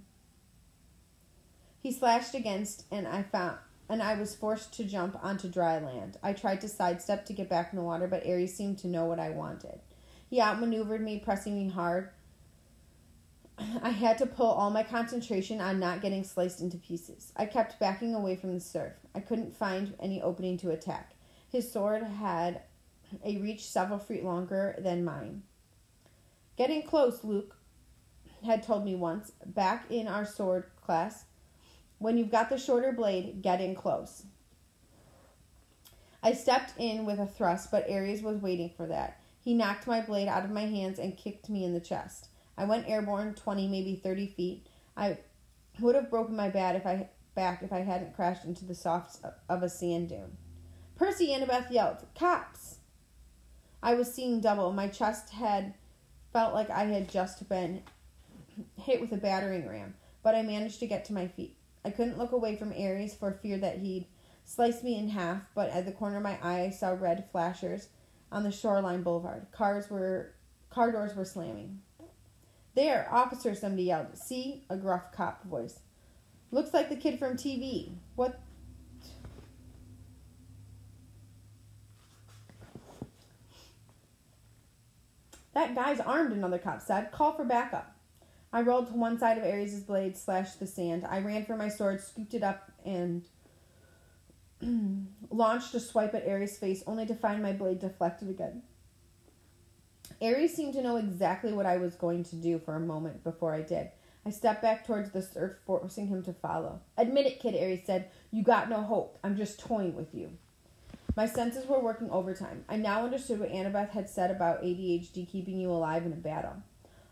He 1.81 1.91
slashed 1.91 2.35
against, 2.35 2.85
and 2.91 3.07
I 3.07 3.23
found 3.23 3.57
and 3.89 4.03
I 4.03 4.13
was 4.13 4.35
forced 4.35 4.71
to 4.75 4.83
jump 4.83 5.17
onto 5.23 5.49
dry 5.49 5.79
land. 5.79 6.17
I 6.21 6.33
tried 6.33 6.61
to 6.61 6.69
sidestep 6.69 7.25
to 7.25 7.33
get 7.33 7.49
back 7.49 7.73
in 7.73 7.77
the 7.77 7.83
water, 7.83 8.07
but 8.07 8.25
Ares 8.25 8.53
seemed 8.53 8.77
to 8.79 8.87
know 8.87 9.05
what 9.05 9.19
I 9.19 9.31
wanted. 9.31 9.79
He 10.29 10.39
outmaneuvered 10.39 11.01
me, 11.01 11.17
pressing 11.17 11.55
me 11.55 11.69
hard. 11.69 12.11
I 13.81 13.89
had 13.89 14.19
to 14.19 14.27
pull 14.27 14.51
all 14.51 14.69
my 14.69 14.83
concentration 14.83 15.59
on 15.59 15.79
not 15.79 16.01
getting 16.01 16.23
sliced 16.23 16.61
into 16.61 16.77
pieces. 16.77 17.33
I 17.35 17.45
kept 17.47 17.79
backing 17.79 18.13
away 18.13 18.35
from 18.35 18.53
the 18.53 18.59
surf. 18.59 18.93
I 19.15 19.21
couldn't 19.21 19.57
find 19.57 19.95
any 19.99 20.21
opening 20.21 20.57
to 20.59 20.69
attack. 20.69 21.13
His 21.51 21.71
sword 21.71 22.03
had 22.03 22.61
a 23.25 23.37
reach 23.37 23.65
several 23.65 23.97
feet 23.97 24.23
longer 24.23 24.75
than 24.77 25.03
mine. 25.03 25.41
Getting 26.59 26.83
close, 26.83 27.23
Luke 27.23 27.55
had 28.45 28.63
told 28.63 28.83
me 28.83 28.93
once, 28.93 29.31
back 29.45 29.89
in 29.89 30.09
our 30.09 30.25
sword 30.25 30.65
class. 30.81 31.23
When 31.99 32.17
you've 32.17 32.31
got 32.31 32.49
the 32.49 32.57
shorter 32.57 32.91
blade, 32.91 33.41
get 33.41 33.61
in 33.61 33.75
close. 33.75 34.25
I 36.21 36.33
stepped 36.33 36.73
in 36.77 37.05
with 37.05 37.17
a 37.17 37.25
thrust, 37.25 37.71
but 37.71 37.89
Ares 37.89 38.21
was 38.21 38.41
waiting 38.41 38.71
for 38.75 38.87
that. 38.87 39.21
He 39.41 39.53
knocked 39.53 39.87
my 39.87 40.01
blade 40.01 40.27
out 40.27 40.43
of 40.43 40.51
my 40.51 40.65
hands 40.65 40.99
and 40.99 41.15
kicked 41.15 41.47
me 41.47 41.63
in 41.63 41.73
the 41.73 41.79
chest. 41.79 42.27
I 42.57 42.65
went 42.65 42.89
airborne 42.89 43.35
20, 43.35 43.69
maybe 43.69 43.95
30 43.95 44.27
feet. 44.27 44.67
I 44.97 45.17
would 45.79 45.95
have 45.95 46.09
broken 46.09 46.35
my 46.35 46.49
bat 46.49 46.75
if 46.75 46.85
I 46.85 47.07
back 47.35 47.63
if 47.63 47.71
I 47.71 47.83
hadn't 47.83 48.17
crashed 48.17 48.43
into 48.43 48.65
the 48.65 48.75
soft 48.75 49.19
of 49.47 49.63
a 49.63 49.69
sand 49.69 50.09
dune. 50.09 50.35
Percy 50.97 51.29
Annabeth 51.29 51.71
yelled, 51.71 52.05
Cops! 52.15 52.79
I 53.81 53.93
was 53.93 54.13
seeing 54.13 54.41
double. 54.41 54.73
My 54.73 54.89
chest 54.89 55.29
had 55.29 55.75
felt 56.31 56.53
like 56.53 56.69
I 56.69 56.85
had 56.85 57.09
just 57.09 57.47
been 57.49 57.81
hit 58.77 59.01
with 59.01 59.11
a 59.11 59.17
battering 59.17 59.67
ram, 59.67 59.95
but 60.23 60.35
I 60.35 60.41
managed 60.41 60.79
to 60.79 60.87
get 60.87 61.05
to 61.05 61.13
my 61.13 61.27
feet. 61.27 61.55
I 61.85 61.91
couldn't 61.91 62.17
look 62.17 62.31
away 62.31 62.55
from 62.55 62.73
Ares 62.73 63.15
for 63.15 63.31
fear 63.31 63.57
that 63.57 63.79
he'd 63.79 64.07
slice 64.45 64.83
me 64.83 64.97
in 64.97 65.09
half, 65.09 65.43
but 65.55 65.69
at 65.69 65.85
the 65.85 65.91
corner 65.91 66.17
of 66.17 66.23
my 66.23 66.37
eye 66.41 66.61
I 66.61 66.69
saw 66.71 66.89
red 66.89 67.25
flashers 67.31 67.89
on 68.31 68.43
the 68.43 68.51
shoreline 68.51 69.03
boulevard. 69.03 69.47
Cars 69.51 69.89
were 69.89 70.33
car 70.69 70.91
doors 70.91 71.15
were 71.15 71.25
slamming. 71.25 71.81
There, 72.75 73.07
officer, 73.11 73.55
somebody 73.55 73.83
yelled. 73.83 74.17
See? 74.17 74.63
A 74.69 74.77
gruff 74.77 75.11
cop 75.11 75.43
voice. 75.43 75.79
Looks 76.51 76.73
like 76.73 76.89
the 76.89 76.95
kid 76.95 77.19
from 77.19 77.35
TV. 77.35 77.91
What? 78.15 78.39
That 85.53 85.75
guy's 85.75 85.99
armed, 85.99 86.33
another 86.33 86.57
cop 86.57 86.81
said. 86.81 87.11
Call 87.11 87.33
for 87.33 87.43
backup. 87.43 87.95
I 88.51 88.61
rolled 88.61 88.87
to 88.87 88.93
one 88.93 89.19
side 89.19 89.37
of 89.37 89.43
Ares' 89.43 89.81
blade, 89.81 90.17
slashed 90.17 90.59
the 90.59 90.67
sand. 90.67 91.05
I 91.07 91.19
ran 91.19 91.45
for 91.45 91.55
my 91.55 91.69
sword, 91.69 92.01
scooped 92.01 92.33
it 92.33 92.43
up, 92.43 92.71
and 92.83 93.25
launched 95.29 95.75
a 95.75 95.79
swipe 95.79 96.15
at 96.15 96.27
Ares' 96.27 96.57
face, 96.57 96.83
only 96.87 97.05
to 97.05 97.15
find 97.15 97.43
my 97.43 97.53
blade 97.53 97.79
deflected 97.79 98.29
again. 98.29 98.63
Ares 100.21 100.53
seemed 100.53 100.73
to 100.73 100.81
know 100.81 100.97
exactly 100.97 101.53
what 101.53 101.65
I 101.65 101.77
was 101.77 101.95
going 101.95 102.23
to 102.25 102.35
do 102.35 102.59
for 102.59 102.75
a 102.75 102.79
moment 102.79 103.23
before 103.23 103.53
I 103.53 103.61
did. 103.61 103.89
I 104.25 104.31
stepped 104.31 104.61
back 104.61 104.85
towards 104.85 105.11
the 105.11 105.21
surf, 105.21 105.53
forcing 105.65 106.07
him 106.07 106.23
to 106.23 106.33
follow. 106.33 106.81
Admit 106.97 107.25
it, 107.25 107.39
kid, 107.39 107.55
Ares 107.55 107.85
said. 107.85 108.09
You 108.31 108.43
got 108.43 108.69
no 108.69 108.81
hope. 108.81 109.17
I'm 109.23 109.37
just 109.37 109.59
toying 109.59 109.95
with 109.95 110.13
you. 110.13 110.31
My 111.19 111.25
senses 111.25 111.67
were 111.67 111.81
working 111.81 112.09
overtime. 112.11 112.63
I 112.69 112.77
now 112.77 113.03
understood 113.03 113.41
what 113.41 113.51
Annabeth 113.51 113.89
had 113.89 114.09
said 114.09 114.31
about 114.31 114.63
ADHD 114.63 115.29
keeping 115.29 115.59
you 115.59 115.69
alive 115.69 116.05
in 116.05 116.13
a 116.13 116.15
battle. 116.15 116.63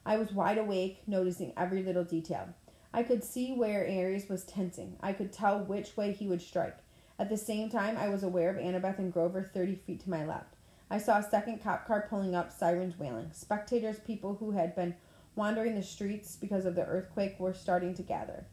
I 0.06 0.16
was 0.16 0.32
wide 0.32 0.58
awake, 0.58 1.02
noticing 1.06 1.52
every 1.58 1.84
little 1.84 2.06
detail. 2.06 2.48
I 2.94 3.04
could 3.04 3.22
see 3.22 3.52
where 3.52 3.82
Ares 3.82 4.30
was 4.30 4.46
tensing. 4.46 4.96
I 5.02 5.12
could 5.12 5.34
tell 5.34 5.60
which 5.60 5.98
way 5.98 6.14
he 6.14 6.26
would 6.26 6.42
strike. 6.42 6.78
At 7.20 7.28
the 7.28 7.36
same 7.36 7.70
time, 7.70 7.98
I 7.98 8.08
was 8.08 8.24
aware 8.24 8.50
of 8.50 8.56
Annabeth 8.56 8.98
and 8.98 9.12
Grover 9.12 9.44
30 9.44 9.76
feet 9.76 10.00
to 10.06 10.10
my 10.10 10.26
left. 10.26 10.56
I 10.90 11.00
saw 11.00 11.18
a 11.18 11.30
second 11.30 11.62
cop 11.62 11.86
car 11.86 12.08
pulling 12.10 12.34
up, 12.34 12.54
sirens 12.54 12.98
wailing. 12.98 13.32
Spectators, 13.34 14.00
people 14.00 14.36
who 14.36 14.52
had 14.52 14.74
been 14.74 14.96
wandering 15.36 15.76
the 15.76 15.84
streets 15.84 16.38
because 16.38 16.66
of 16.66 16.76
the 16.76 16.86
earthquake, 16.86 17.38
were 17.42 17.54
starting 17.54 17.94
to 17.96 18.04
gather. 18.04 18.46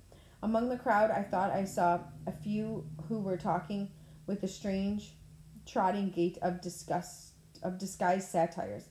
Among 0.42 0.68
the 0.68 0.78
crowd, 0.78 1.12
I 1.12 1.22
thought 1.22 1.52
I 1.52 1.64
saw 1.64 2.00
a 2.26 2.32
few 2.32 2.84
who 3.08 3.20
were 3.20 3.36
talking 3.36 3.88
with 4.26 4.42
a 4.42 4.48
strange, 4.48 5.12
trotting 5.66 6.10
gait 6.10 6.38
of 6.42 6.60
disgust 6.60 7.32
of 7.62 7.78
disguised 7.78 8.28
satyrs. 8.28 8.84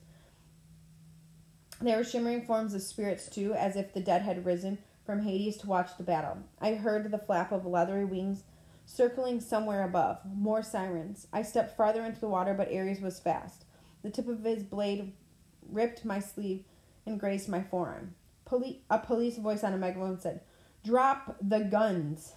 There 1.80 1.98
were 1.98 2.04
shimmering 2.04 2.46
forms 2.46 2.74
of 2.74 2.82
spirits 2.82 3.30
too, 3.30 3.54
as 3.54 3.76
if 3.76 3.94
the 3.94 4.00
dead 4.00 4.22
had 4.22 4.46
risen 4.46 4.80
from 5.06 5.22
Hades 5.22 5.58
to 5.58 5.68
watch 5.68 5.98
the 5.98 6.04
battle. 6.04 6.38
I 6.60 6.76
heard 6.76 7.12
the 7.12 7.18
flap 7.18 7.52
of 7.52 7.66
leathery 7.66 8.06
wings 8.06 8.44
circling 8.86 9.40
somewhere 9.40 9.84
above. 9.84 10.20
More 10.26 10.64
sirens. 10.64 11.28
I 11.32 11.42
stepped 11.44 11.76
farther 11.76 12.04
into 12.04 12.20
the 12.20 12.30
water, 12.30 12.54
but 12.54 12.74
Ares 12.74 13.02
was 13.02 13.20
fast. 13.20 13.66
The 14.02 14.10
tip 14.10 14.28
of 14.28 14.44
his 14.44 14.64
blade 14.64 15.14
ripped 15.70 16.06
my 16.06 16.20
sleeve 16.20 16.64
and 17.06 17.20
grazed 17.20 17.50
my 17.50 17.62
forearm. 17.62 18.16
Poli- 18.46 18.82
a 18.90 19.00
police 19.00 19.38
voice 19.38 19.64
on 19.64 19.74
a 19.74 19.78
megaphone 19.78 20.20
said, 20.20 20.42
Drop 20.84 21.38
the 21.42 21.60
guns. 21.60 22.34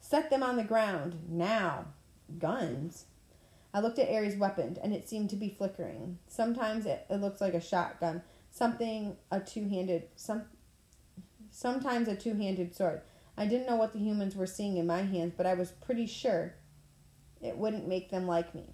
Set 0.00 0.30
them 0.30 0.42
on 0.42 0.56
the 0.56 0.64
ground. 0.64 1.18
Now. 1.28 1.86
Guns? 2.38 3.06
I 3.74 3.80
looked 3.80 3.98
at 3.98 4.10
Ares' 4.10 4.36
weapon, 4.36 4.76
and 4.82 4.92
it 4.92 5.08
seemed 5.08 5.30
to 5.30 5.36
be 5.36 5.54
flickering. 5.56 6.18
Sometimes 6.28 6.84
it, 6.84 7.06
it 7.08 7.20
looks 7.20 7.40
like 7.40 7.54
a 7.54 7.60
shotgun, 7.60 8.22
something 8.50 9.16
a 9.30 9.40
two-handed, 9.40 10.08
some, 10.14 10.42
sometimes 11.50 12.08
a 12.08 12.14
two-handed 12.14 12.74
sword. 12.74 13.00
I 13.36 13.46
didn't 13.46 13.66
know 13.66 13.76
what 13.76 13.94
the 13.94 13.98
humans 13.98 14.36
were 14.36 14.46
seeing 14.46 14.76
in 14.76 14.86
my 14.86 15.02
hands, 15.02 15.32
but 15.36 15.46
I 15.46 15.54
was 15.54 15.70
pretty 15.70 16.06
sure 16.06 16.54
it 17.40 17.56
wouldn't 17.56 17.88
make 17.88 18.10
them 18.10 18.26
like 18.26 18.54
me. 18.54 18.66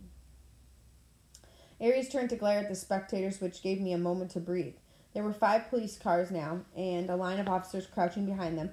Ares 1.81 2.09
turned 2.09 2.31
to 2.31 2.37
glare 2.37 2.59
at 2.59 2.69
the 2.69 2.75
spectators, 2.75 3.41
which 3.41 3.63
gave 3.63 3.81
me 3.81 3.93
a 3.93 3.99
moment 3.99 4.33
to 4.33 4.41
breathe. 4.41 4.75
There 5.15 5.23
were 5.23 5.33
five 5.33 5.71
police 5.71 5.97
cars 5.97 6.31
now, 6.31 6.63
and 6.77 7.09
a 7.09 7.17
line 7.17 7.39
of 7.39 7.49
officers 7.49 7.87
crouching 7.87 8.27
behind 8.27 8.59
them. 8.59 8.71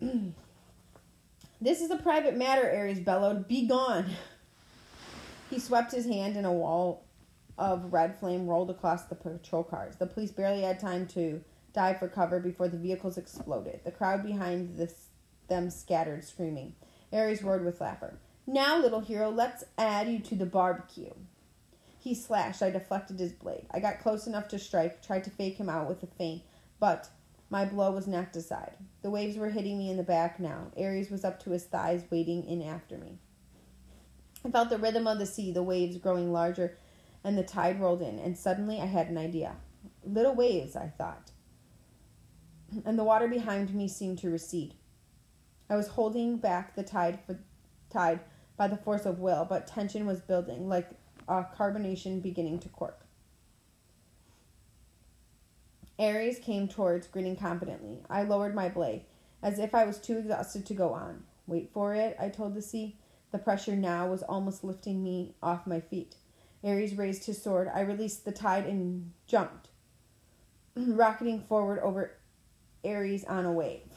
this 1.60 1.82
is 1.82 1.90
a 1.90 1.96
private 1.96 2.36
matter, 2.36 2.62
Ares 2.62 3.00
bellowed. 3.00 3.46
Be 3.46 3.66
gone. 3.66 4.06
He 5.54 5.60
swept 5.60 5.92
his 5.92 6.06
hand, 6.06 6.36
and 6.36 6.46
a 6.46 6.50
wall 6.50 7.04
of 7.56 7.92
red 7.92 8.18
flame 8.18 8.48
rolled 8.48 8.70
across 8.70 9.04
the 9.04 9.14
patrol 9.14 9.62
cars. 9.62 9.94
The 9.94 10.06
police 10.06 10.32
barely 10.32 10.62
had 10.62 10.80
time 10.80 11.06
to 11.08 11.44
dive 11.72 12.00
for 12.00 12.08
cover 12.08 12.40
before 12.40 12.66
the 12.66 12.76
vehicles 12.76 13.16
exploded. 13.16 13.78
The 13.84 13.92
crowd 13.92 14.24
behind 14.24 14.76
this, 14.76 15.10
them 15.46 15.70
scattered, 15.70 16.24
screaming. 16.24 16.74
Ares 17.12 17.44
roared 17.44 17.64
with 17.64 17.80
laughter. 17.80 18.18
Now, 18.48 18.80
little 18.80 18.98
hero, 18.98 19.30
let's 19.30 19.62
add 19.78 20.08
you 20.08 20.18
to 20.18 20.34
the 20.34 20.44
barbecue. 20.44 21.14
He 22.00 22.16
slashed. 22.16 22.60
I 22.60 22.70
deflected 22.70 23.20
his 23.20 23.32
blade. 23.32 23.66
I 23.70 23.78
got 23.78 24.00
close 24.00 24.26
enough 24.26 24.48
to 24.48 24.58
strike, 24.58 25.06
tried 25.06 25.22
to 25.22 25.30
fake 25.30 25.58
him 25.58 25.68
out 25.68 25.88
with 25.88 26.02
a 26.02 26.08
feint, 26.08 26.42
but 26.80 27.10
my 27.48 27.64
blow 27.64 27.92
was 27.92 28.08
knocked 28.08 28.34
aside. 28.34 28.74
The 29.02 29.10
waves 29.10 29.36
were 29.36 29.50
hitting 29.50 29.78
me 29.78 29.88
in 29.88 29.98
the 29.98 30.02
back 30.02 30.40
now. 30.40 30.72
Ares 30.76 31.10
was 31.10 31.24
up 31.24 31.38
to 31.44 31.50
his 31.50 31.62
thighs, 31.62 32.02
wading 32.10 32.44
in 32.48 32.60
after 32.60 32.98
me. 32.98 33.20
I 34.44 34.50
felt 34.50 34.70
the 34.70 34.78
rhythm 34.78 35.06
of 35.06 35.18
the 35.18 35.26
sea, 35.26 35.52
the 35.52 35.62
waves 35.62 35.96
growing 35.96 36.32
larger, 36.32 36.76
and 37.22 37.38
the 37.38 37.42
tide 37.42 37.80
rolled 37.80 38.02
in, 38.02 38.18
and 38.18 38.36
suddenly 38.36 38.80
I 38.80 38.86
had 38.86 39.08
an 39.08 39.18
idea. 39.18 39.56
Little 40.04 40.34
waves, 40.34 40.76
I 40.76 40.88
thought 40.88 41.30
and 42.84 42.98
the 42.98 43.04
water 43.04 43.28
behind 43.28 43.74
me 43.74 43.88
seemed 43.88 44.18
to 44.18 44.30
recede. 44.30 44.74
I 45.68 45.76
was 45.76 45.88
holding 45.88 46.36
back 46.38 46.74
the 46.74 46.82
tide 46.82 47.18
for 47.26 47.38
tide 47.90 48.20
by 48.56 48.68
the 48.68 48.76
force 48.76 49.06
of 49.06 49.20
will, 49.20 49.46
but 49.48 49.66
tension 49.66 50.06
was 50.06 50.20
building, 50.20 50.68
like 50.68 50.90
a 51.28 51.44
carbonation 51.56 52.22
beginning 52.22 52.58
to 52.60 52.68
cork. 52.68 53.00
Ares 55.98 56.38
came 56.38 56.66
towards, 56.66 57.06
grinning 57.06 57.36
confidently. 57.36 58.02
I 58.10 58.24
lowered 58.24 58.54
my 58.54 58.68
blade, 58.68 59.02
as 59.42 59.58
if 59.58 59.74
I 59.74 59.84
was 59.84 59.98
too 59.98 60.18
exhausted 60.18 60.66
to 60.66 60.74
go 60.74 60.92
on. 60.92 61.22
Wait 61.46 61.70
for 61.72 61.94
it, 61.94 62.16
I 62.18 62.28
told 62.28 62.54
the 62.54 62.62
sea. 62.62 62.96
The 63.34 63.40
pressure 63.40 63.74
now 63.74 64.06
was 64.06 64.22
almost 64.22 64.62
lifting 64.62 65.02
me 65.02 65.34
off 65.42 65.66
my 65.66 65.80
feet. 65.80 66.14
Ares 66.62 66.94
raised 66.94 67.26
his 67.26 67.42
sword. 67.42 67.68
I 67.74 67.80
released 67.80 68.24
the 68.24 68.30
tide 68.30 68.64
and 68.64 69.10
jumped, 69.26 69.70
rocketing 70.76 71.40
forward 71.40 71.80
over 71.80 72.12
Ares 72.84 73.24
on 73.24 73.44
a 73.44 73.52
wave. 73.52 73.90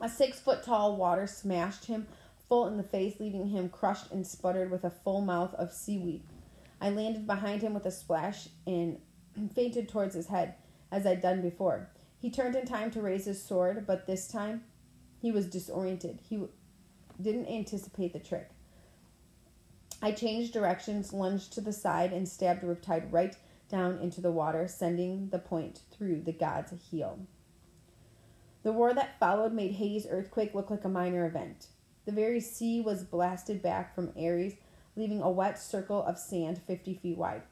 A 0.00 0.08
six 0.08 0.38
foot 0.38 0.62
tall 0.62 0.94
water 0.94 1.26
smashed 1.26 1.86
him 1.86 2.06
full 2.48 2.68
in 2.68 2.76
the 2.76 2.84
face, 2.84 3.18
leaving 3.18 3.48
him 3.48 3.68
crushed 3.68 4.12
and 4.12 4.24
sputtered 4.24 4.70
with 4.70 4.84
a 4.84 4.90
full 4.90 5.22
mouth 5.22 5.54
of 5.54 5.72
seaweed. 5.72 6.22
I 6.80 6.90
landed 6.90 7.26
behind 7.26 7.62
him 7.62 7.74
with 7.74 7.84
a 7.84 7.90
splash 7.90 8.48
and 8.64 9.00
feinted 9.56 9.88
towards 9.88 10.14
his 10.14 10.28
head, 10.28 10.54
as 10.92 11.04
I'd 11.04 11.20
done 11.20 11.42
before. 11.42 11.90
He 12.20 12.30
turned 12.30 12.54
in 12.54 12.64
time 12.64 12.92
to 12.92 13.02
raise 13.02 13.24
his 13.24 13.42
sword, 13.42 13.88
but 13.88 14.06
this 14.06 14.28
time 14.28 14.62
he 15.20 15.32
was 15.32 15.46
disoriented. 15.46 16.20
He 16.28 16.42
didn't 17.20 17.46
anticipate 17.46 18.12
the 18.12 18.18
trick. 18.18 18.50
I 20.02 20.12
changed 20.12 20.52
directions, 20.52 21.12
lunged 21.12 21.52
to 21.54 21.60
the 21.60 21.72
side, 21.72 22.12
and 22.12 22.28
stabbed 22.28 22.62
Riptide 22.62 23.10
right 23.10 23.34
down 23.68 23.98
into 23.98 24.20
the 24.20 24.30
water, 24.30 24.68
sending 24.68 25.30
the 25.30 25.38
point 25.38 25.80
through 25.90 26.20
the 26.20 26.32
god's 26.32 26.72
heel. 26.90 27.20
The 28.62 28.72
roar 28.72 28.92
that 28.94 29.18
followed 29.18 29.52
made 29.52 29.72
Hades' 29.72 30.06
earthquake 30.08 30.54
look 30.54 30.70
like 30.70 30.84
a 30.84 30.88
minor 30.88 31.24
event. 31.24 31.68
The 32.04 32.12
very 32.12 32.40
sea 32.40 32.80
was 32.80 33.04
blasted 33.04 33.62
back 33.62 33.94
from 33.94 34.12
Ares, 34.16 34.54
leaving 34.96 35.22
a 35.22 35.30
wet 35.30 35.58
circle 35.58 36.02
of 36.04 36.18
sand 36.18 36.60
50 36.66 36.94
feet 36.94 37.16
wide. 37.16 37.42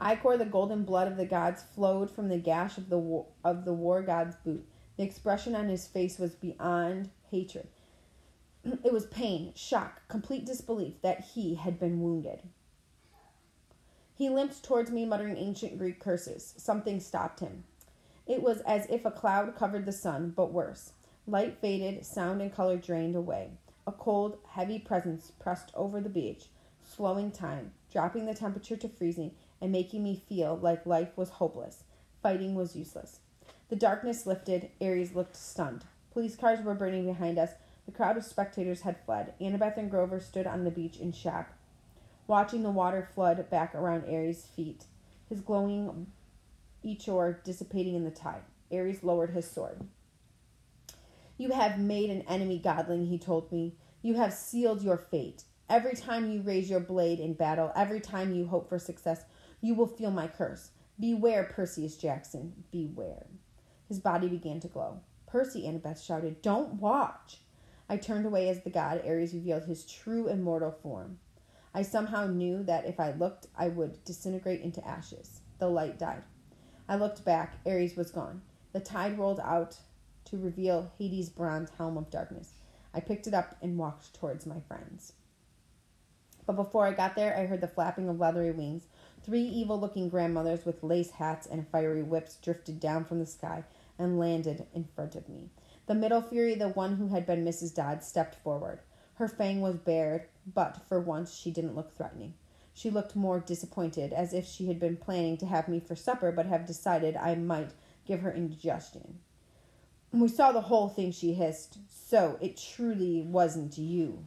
Ichor, 0.00 0.38
the 0.38 0.46
golden 0.46 0.84
blood 0.84 1.08
of 1.08 1.16
the 1.16 1.26
gods, 1.26 1.62
flowed 1.74 2.10
from 2.10 2.28
the 2.28 2.38
gash 2.38 2.78
of 2.78 2.88
the 2.88 2.98
war, 2.98 3.26
of 3.44 3.64
the 3.64 3.74
war 3.74 4.02
god's 4.02 4.34
boot. 4.36 4.66
The 4.96 5.02
expression 5.02 5.54
on 5.54 5.68
his 5.68 5.86
face 5.86 6.18
was 6.18 6.34
beyond 6.34 7.10
hatred. 7.30 7.68
It 8.84 8.92
was 8.92 9.06
pain, 9.06 9.52
shock, 9.54 10.02
complete 10.08 10.46
disbelief 10.46 11.00
that 11.02 11.20
he 11.20 11.54
had 11.54 11.78
been 11.78 12.00
wounded. 12.00 12.40
He 14.14 14.28
limped 14.28 14.62
towards 14.62 14.90
me, 14.90 15.06
muttering 15.06 15.36
ancient 15.36 15.78
Greek 15.78 15.98
curses. 15.98 16.54
Something 16.56 17.00
stopped 17.00 17.40
him. 17.40 17.64
It 18.26 18.42
was 18.42 18.60
as 18.60 18.86
if 18.90 19.04
a 19.04 19.10
cloud 19.10 19.56
covered 19.56 19.86
the 19.86 19.92
sun, 19.92 20.34
but 20.36 20.52
worse. 20.52 20.92
Light 21.26 21.58
faded, 21.58 22.04
sound 22.04 22.42
and 22.42 22.52
color 22.52 22.76
drained 22.76 23.16
away. 23.16 23.52
A 23.86 23.92
cold, 23.92 24.38
heavy 24.50 24.78
presence 24.78 25.32
pressed 25.38 25.72
over 25.74 26.00
the 26.00 26.10
beach, 26.10 26.48
slowing 26.84 27.30
time, 27.30 27.72
dropping 27.90 28.26
the 28.26 28.34
temperature 28.34 28.76
to 28.76 28.88
freezing, 28.88 29.32
and 29.60 29.72
making 29.72 30.02
me 30.02 30.22
feel 30.28 30.56
like 30.56 30.86
life 30.86 31.16
was 31.16 31.30
hopeless. 31.30 31.84
Fighting 32.22 32.54
was 32.54 32.76
useless. 32.76 33.20
The 33.68 33.76
darkness 33.76 34.26
lifted. 34.26 34.70
Ares 34.80 35.14
looked 35.14 35.36
stunned. 35.36 35.84
Police 36.12 36.36
cars 36.36 36.60
were 36.60 36.74
burning 36.74 37.06
behind 37.06 37.38
us. 37.38 37.50
The 37.86 37.92
crowd 37.92 38.16
of 38.16 38.24
spectators 38.24 38.82
had 38.82 39.04
fled. 39.04 39.34
Annabeth 39.40 39.76
and 39.76 39.90
Grover 39.90 40.20
stood 40.20 40.46
on 40.46 40.64
the 40.64 40.70
beach 40.70 40.96
in 40.98 41.12
shock, 41.12 41.52
watching 42.26 42.62
the 42.62 42.70
water 42.70 43.08
flood 43.14 43.48
back 43.50 43.74
around 43.74 44.04
Ares' 44.04 44.46
feet, 44.54 44.84
his 45.28 45.40
glowing 45.40 46.06
ichor 46.84 47.40
dissipating 47.44 47.94
in 47.94 48.04
the 48.04 48.10
tide. 48.10 48.42
Ares 48.72 49.02
lowered 49.02 49.30
his 49.30 49.50
sword. 49.50 49.80
You 51.36 51.50
have 51.52 51.78
made 51.78 52.10
an 52.10 52.22
enemy, 52.22 52.60
godling, 52.62 53.08
he 53.08 53.18
told 53.18 53.50
me. 53.50 53.74
You 54.02 54.14
have 54.14 54.32
sealed 54.32 54.82
your 54.82 54.98
fate. 54.98 55.44
Every 55.68 55.94
time 55.94 56.30
you 56.30 56.42
raise 56.42 56.68
your 56.68 56.80
blade 56.80 57.20
in 57.20 57.34
battle, 57.34 57.72
every 57.76 58.00
time 58.00 58.34
you 58.34 58.46
hope 58.46 58.68
for 58.68 58.78
success, 58.78 59.24
you 59.60 59.74
will 59.74 59.86
feel 59.86 60.10
my 60.10 60.26
curse. 60.26 60.70
Beware, 60.98 61.44
Perseus 61.44 61.96
Jackson, 61.96 62.64
beware. 62.70 63.26
His 63.88 63.98
body 63.98 64.28
began 64.28 64.60
to 64.60 64.68
glow. 64.68 65.00
Percy, 65.26 65.62
Annabeth 65.62 66.04
shouted, 66.04 66.42
Don't 66.42 66.74
watch. 66.74 67.38
I 67.88 67.96
turned 67.96 68.26
away 68.26 68.48
as 68.48 68.60
the 68.60 68.70
god 68.70 69.02
Ares 69.06 69.34
revealed 69.34 69.64
his 69.64 69.84
true 69.84 70.28
immortal 70.28 70.70
form. 70.70 71.18
I 71.74 71.82
somehow 71.82 72.26
knew 72.26 72.62
that 72.64 72.86
if 72.86 72.98
I 73.00 73.12
looked, 73.12 73.46
I 73.56 73.68
would 73.68 74.04
disintegrate 74.04 74.60
into 74.60 74.86
ashes. 74.86 75.40
The 75.58 75.68
light 75.68 75.98
died. 75.98 76.22
I 76.88 76.96
looked 76.96 77.24
back. 77.24 77.58
Ares 77.64 77.96
was 77.96 78.10
gone. 78.10 78.42
The 78.72 78.80
tide 78.80 79.18
rolled 79.18 79.40
out 79.40 79.78
to 80.26 80.36
reveal 80.36 80.90
Hades' 80.98 81.28
bronze 81.28 81.70
helm 81.78 81.96
of 81.96 82.10
darkness. 82.10 82.54
I 82.92 83.00
picked 83.00 83.26
it 83.26 83.34
up 83.34 83.56
and 83.62 83.78
walked 83.78 84.14
towards 84.14 84.46
my 84.46 84.60
friends. 84.60 85.12
But 86.50 86.64
before 86.64 86.84
I 86.84 86.94
got 86.94 87.14
there, 87.14 87.38
I 87.38 87.46
heard 87.46 87.60
the 87.60 87.68
flapping 87.68 88.08
of 88.08 88.18
leathery 88.18 88.50
wings. 88.50 88.88
Three 89.22 89.44
evil 89.44 89.78
looking 89.78 90.08
grandmothers 90.08 90.66
with 90.66 90.82
lace 90.82 91.12
hats 91.12 91.46
and 91.46 91.68
fiery 91.68 92.02
whips 92.02 92.38
drifted 92.42 92.80
down 92.80 93.04
from 93.04 93.20
the 93.20 93.26
sky 93.26 93.62
and 94.00 94.18
landed 94.18 94.66
in 94.74 94.82
front 94.82 95.14
of 95.14 95.28
me. 95.28 95.50
The 95.86 95.94
middle 95.94 96.20
fury, 96.20 96.56
the 96.56 96.70
one 96.70 96.96
who 96.96 97.06
had 97.06 97.24
been 97.24 97.44
Mrs. 97.44 97.72
Dodd, 97.72 98.02
stepped 98.02 98.34
forward. 98.34 98.80
Her 99.14 99.28
fang 99.28 99.60
was 99.60 99.76
bared, 99.76 100.24
but 100.44 100.82
for 100.88 100.98
once 100.98 101.32
she 101.32 101.52
didn't 101.52 101.76
look 101.76 101.96
threatening. 101.96 102.34
She 102.74 102.90
looked 102.90 103.14
more 103.14 103.38
disappointed, 103.38 104.12
as 104.12 104.34
if 104.34 104.44
she 104.44 104.66
had 104.66 104.80
been 104.80 104.96
planning 104.96 105.36
to 105.36 105.46
have 105.46 105.68
me 105.68 105.78
for 105.78 105.94
supper, 105.94 106.32
but 106.32 106.46
have 106.46 106.66
decided 106.66 107.16
I 107.16 107.36
might 107.36 107.70
give 108.04 108.22
her 108.22 108.32
indigestion. 108.32 109.20
We 110.10 110.26
saw 110.26 110.50
the 110.50 110.62
whole 110.62 110.88
thing, 110.88 111.12
she 111.12 111.32
hissed. 111.32 111.78
So 111.88 112.38
it 112.40 112.56
truly 112.56 113.22
wasn't 113.22 113.78
you. 113.78 114.26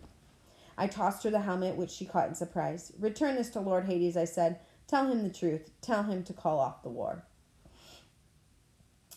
I 0.77 0.87
tossed 0.87 1.23
her 1.23 1.29
the 1.29 1.41
helmet, 1.41 1.75
which 1.75 1.91
she 1.91 2.05
caught 2.05 2.29
in 2.29 2.35
surprise. 2.35 2.91
Return 2.99 3.35
this 3.35 3.49
to 3.51 3.59
Lord 3.59 3.85
Hades, 3.85 4.17
I 4.17 4.25
said. 4.25 4.59
Tell 4.87 5.07
him 5.07 5.23
the 5.23 5.29
truth. 5.29 5.69
Tell 5.81 6.03
him 6.03 6.23
to 6.23 6.33
call 6.33 6.59
off 6.59 6.83
the 6.83 6.89
war. 6.89 7.23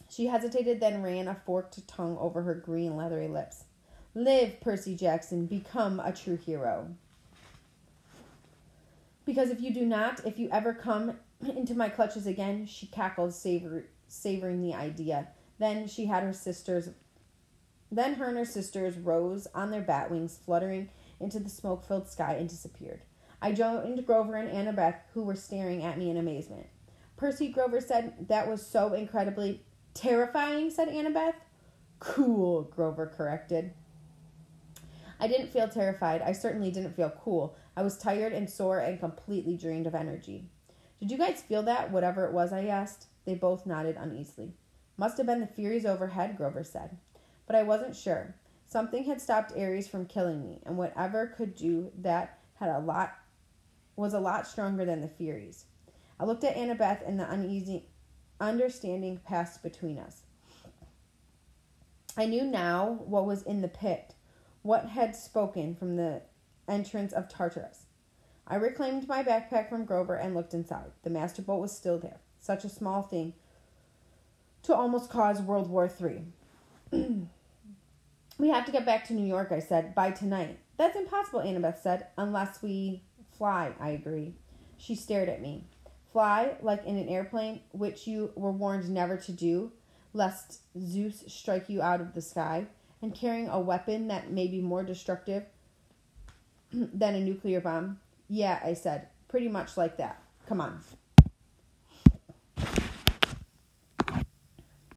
She 0.09 0.27
hesitated, 0.27 0.81
then 0.81 1.03
ran 1.03 1.29
a 1.29 1.35
forked 1.35 1.87
tongue 1.89 2.17
over 2.19 2.43
her 2.43 2.55
green, 2.55 2.97
leathery 2.97 3.29
lips. 3.29 3.65
Live, 4.15 4.61
Percy 4.61 4.95
Jackson. 4.95 5.47
Become 5.47 6.01
a 6.01 6.13
true 6.13 6.37
hero. 6.37 6.89
Because 9.25 9.51
if 9.51 9.61
you 9.61 9.75
do 9.75 9.85
not, 9.85 10.25
if 10.25 10.39
you 10.39 10.49
ever 10.51 10.73
come 10.73 11.19
into 11.47 11.75
my 11.75 11.89
clutches 11.89 12.27
again, 12.27 12.65
she 12.67 12.87
cackled, 12.87 13.35
savor, 13.35 13.85
savoring 14.09 14.63
the 14.63 14.75
idea. 14.75 15.29
Then 15.59 15.89
she 15.89 16.07
had 16.07 16.23
her 16.23 16.33
sisters. 16.33 16.91
Then 17.91 18.15
her 18.15 18.27
and 18.27 18.39
her 18.39 18.45
sisters 18.45 18.97
rose 18.97 19.47
on 19.55 19.71
their 19.71 19.83
bat 19.83 20.11
wings, 20.11 20.39
fluttering 20.45 20.89
into 21.21 21.39
the 21.39 21.51
smoke 21.51 21.87
filled 21.87 22.09
sky, 22.09 22.35
and 22.35 22.49
disappeared. 22.49 23.03
I 23.41 23.53
joined 23.53 24.05
Grover 24.07 24.37
and 24.37 24.49
Annabeth, 24.49 24.97
who 25.13 25.23
were 25.23 25.37
staring 25.37 25.83
at 25.85 25.99
me 25.99 26.11
in 26.11 26.17
amazement. 26.17 26.67
Percy 27.17 27.49
Grover 27.49 27.81
said, 27.81 28.29
That 28.29 28.49
was 28.49 28.67
so 28.67 28.93
incredibly 28.93 29.63
terrifying, 29.95 30.71
said 30.71 30.89
Annabeth. 30.89 31.35
Cool, 31.99 32.63
Grover 32.65 33.07
corrected. 33.07 33.73
I 35.19 35.29
didn't 35.29 35.53
feel 35.53 35.69
terrified. 35.69 36.21
I 36.21 36.33
certainly 36.33 36.71
didn't 36.71 36.95
feel 36.95 37.13
cool. 37.23 37.57
I 37.77 37.83
was 37.83 37.97
tired 37.97 38.33
and 38.33 38.49
sore 38.49 38.81
and 38.81 39.01
completely 39.01 39.57
drained 39.57 39.87
of 39.87 39.95
energy. 39.95 40.51
Did 41.01 41.11
you 41.11 41.19
guys 41.19 41.43
feel 41.43 41.63
that, 41.65 41.91
whatever 41.91 42.27
it 42.27 42.33
was? 42.33 42.53
I 42.53 42.65
asked. 42.67 43.07
They 43.25 43.35
both 43.35 43.67
nodded 43.67 43.97
uneasily. 43.99 44.55
Must 44.97 45.17
have 45.19 45.27
been 45.27 45.41
the 45.41 45.47
Furies 45.47 45.85
overhead, 45.85 46.37
Grover 46.37 46.65
said. 46.65 46.97
But 47.47 47.57
I 47.57 47.63
wasn't 47.63 47.97
sure. 47.97 48.35
Something 48.69 49.05
had 49.05 49.21
stopped 49.21 49.57
Ares 49.57 49.87
from 49.87 50.07
killing 50.07 50.43
me, 50.43 50.61
and 50.67 50.77
whatever 50.77 51.29
could 51.29 51.55
do 51.55 51.93
that 51.99 52.41
had 52.55 52.69
a 52.69 52.81
lot 52.81 53.15
was 53.95 54.13
a 54.13 54.21
lot 54.21 54.47
stronger 54.47 54.85
than 54.85 55.01
the 55.01 55.09
Furies. 55.09 55.65
I 56.19 56.25
looked 56.25 56.45
at 56.45 56.57
Annabeth 56.57 57.07
and 57.07 57.19
the 57.19 57.31
uneasy 57.31 57.87
understanding 58.41 59.21
passed 59.25 59.63
between 59.63 59.99
us. 59.99 60.23
I 62.17 62.27
knew 62.27 62.45
now 62.45 62.99
what 63.07 63.25
was 63.25 63.43
in 63.43 63.61
the 63.61 63.69
pit, 63.69 64.15
what 64.63 64.87
had 64.87 65.15
spoken 65.15 65.75
from 65.75 65.97
the 65.97 66.23
entrance 66.69 67.13
of 67.13 67.29
Tartarus. 67.29 67.87
I 68.47 68.57
reclaimed 68.57 69.09
my 69.09 69.23
backpack 69.23 69.69
from 69.69 69.85
Grover 69.85 70.17
and 70.17 70.35
looked 70.35 70.55
inside. 70.55 70.93
The 71.03 71.11
master 71.11 71.43
bolt 71.43 71.63
was 71.63 71.77
still 71.77 71.99
there. 71.99 72.21
Such 72.41 72.65
a 72.65 72.69
small 72.69 73.03
thing 73.03 73.35
to 74.63 74.75
almost 74.75 75.11
cause 75.11 75.41
World 75.41 75.71
War 75.71 75.91
III. 76.01 77.27
we 78.39 78.49
have 78.49 78.67
to 78.67 78.73
get 78.73 78.85
back 78.85 79.07
to 79.07 79.15
New 79.15 79.27
York, 79.27 79.53
I 79.53 79.61
said, 79.61 79.95
by 79.95 80.11
tonight. 80.11 80.59
That's 80.77 80.97
impossible, 80.97 81.41
Annabeth 81.41 81.83
said, 81.83 82.09
unless 82.19 82.63
we 82.63 83.03
fly, 83.37 83.73
I 83.81 83.91
agreed. 83.91 84.35
She 84.77 84.95
stared 84.95 85.29
at 85.29 85.41
me. 85.41 85.65
Fly, 86.13 86.57
like 86.61 86.85
in 86.85 86.97
an 86.97 87.09
airplane, 87.09 87.61
which 87.73 88.07
you 88.07 88.33
were 88.35 88.53
warned 88.53 88.89
never 88.91 89.17
to 89.17 89.33
do, 89.33 89.73
lest 90.13 90.61
Zeus 90.79 91.25
strike 91.29 91.69
you 91.69 91.83
out 91.83 92.01
of 92.01 92.15
the 92.15 92.23
sky, 92.23 92.67
and 93.03 93.15
carrying 93.15 93.49
a 93.49 93.61
weapon 93.61 94.09
that 94.09 94.31
may 94.31 94.49
be 94.49 94.61
more 94.61 94.83
destructive 94.83 95.45
than 96.73 97.15
a 97.15 97.21
nuclear 97.21 97.61
bomb? 97.61 98.01
Yeah, 98.29 98.61
I 98.65 98.75
said, 98.75 99.09
pretty 99.29 99.49
much 99.49 99.77
like 99.77 99.97
that. 99.99 100.23
Come 100.47 100.61
on. 100.61 100.81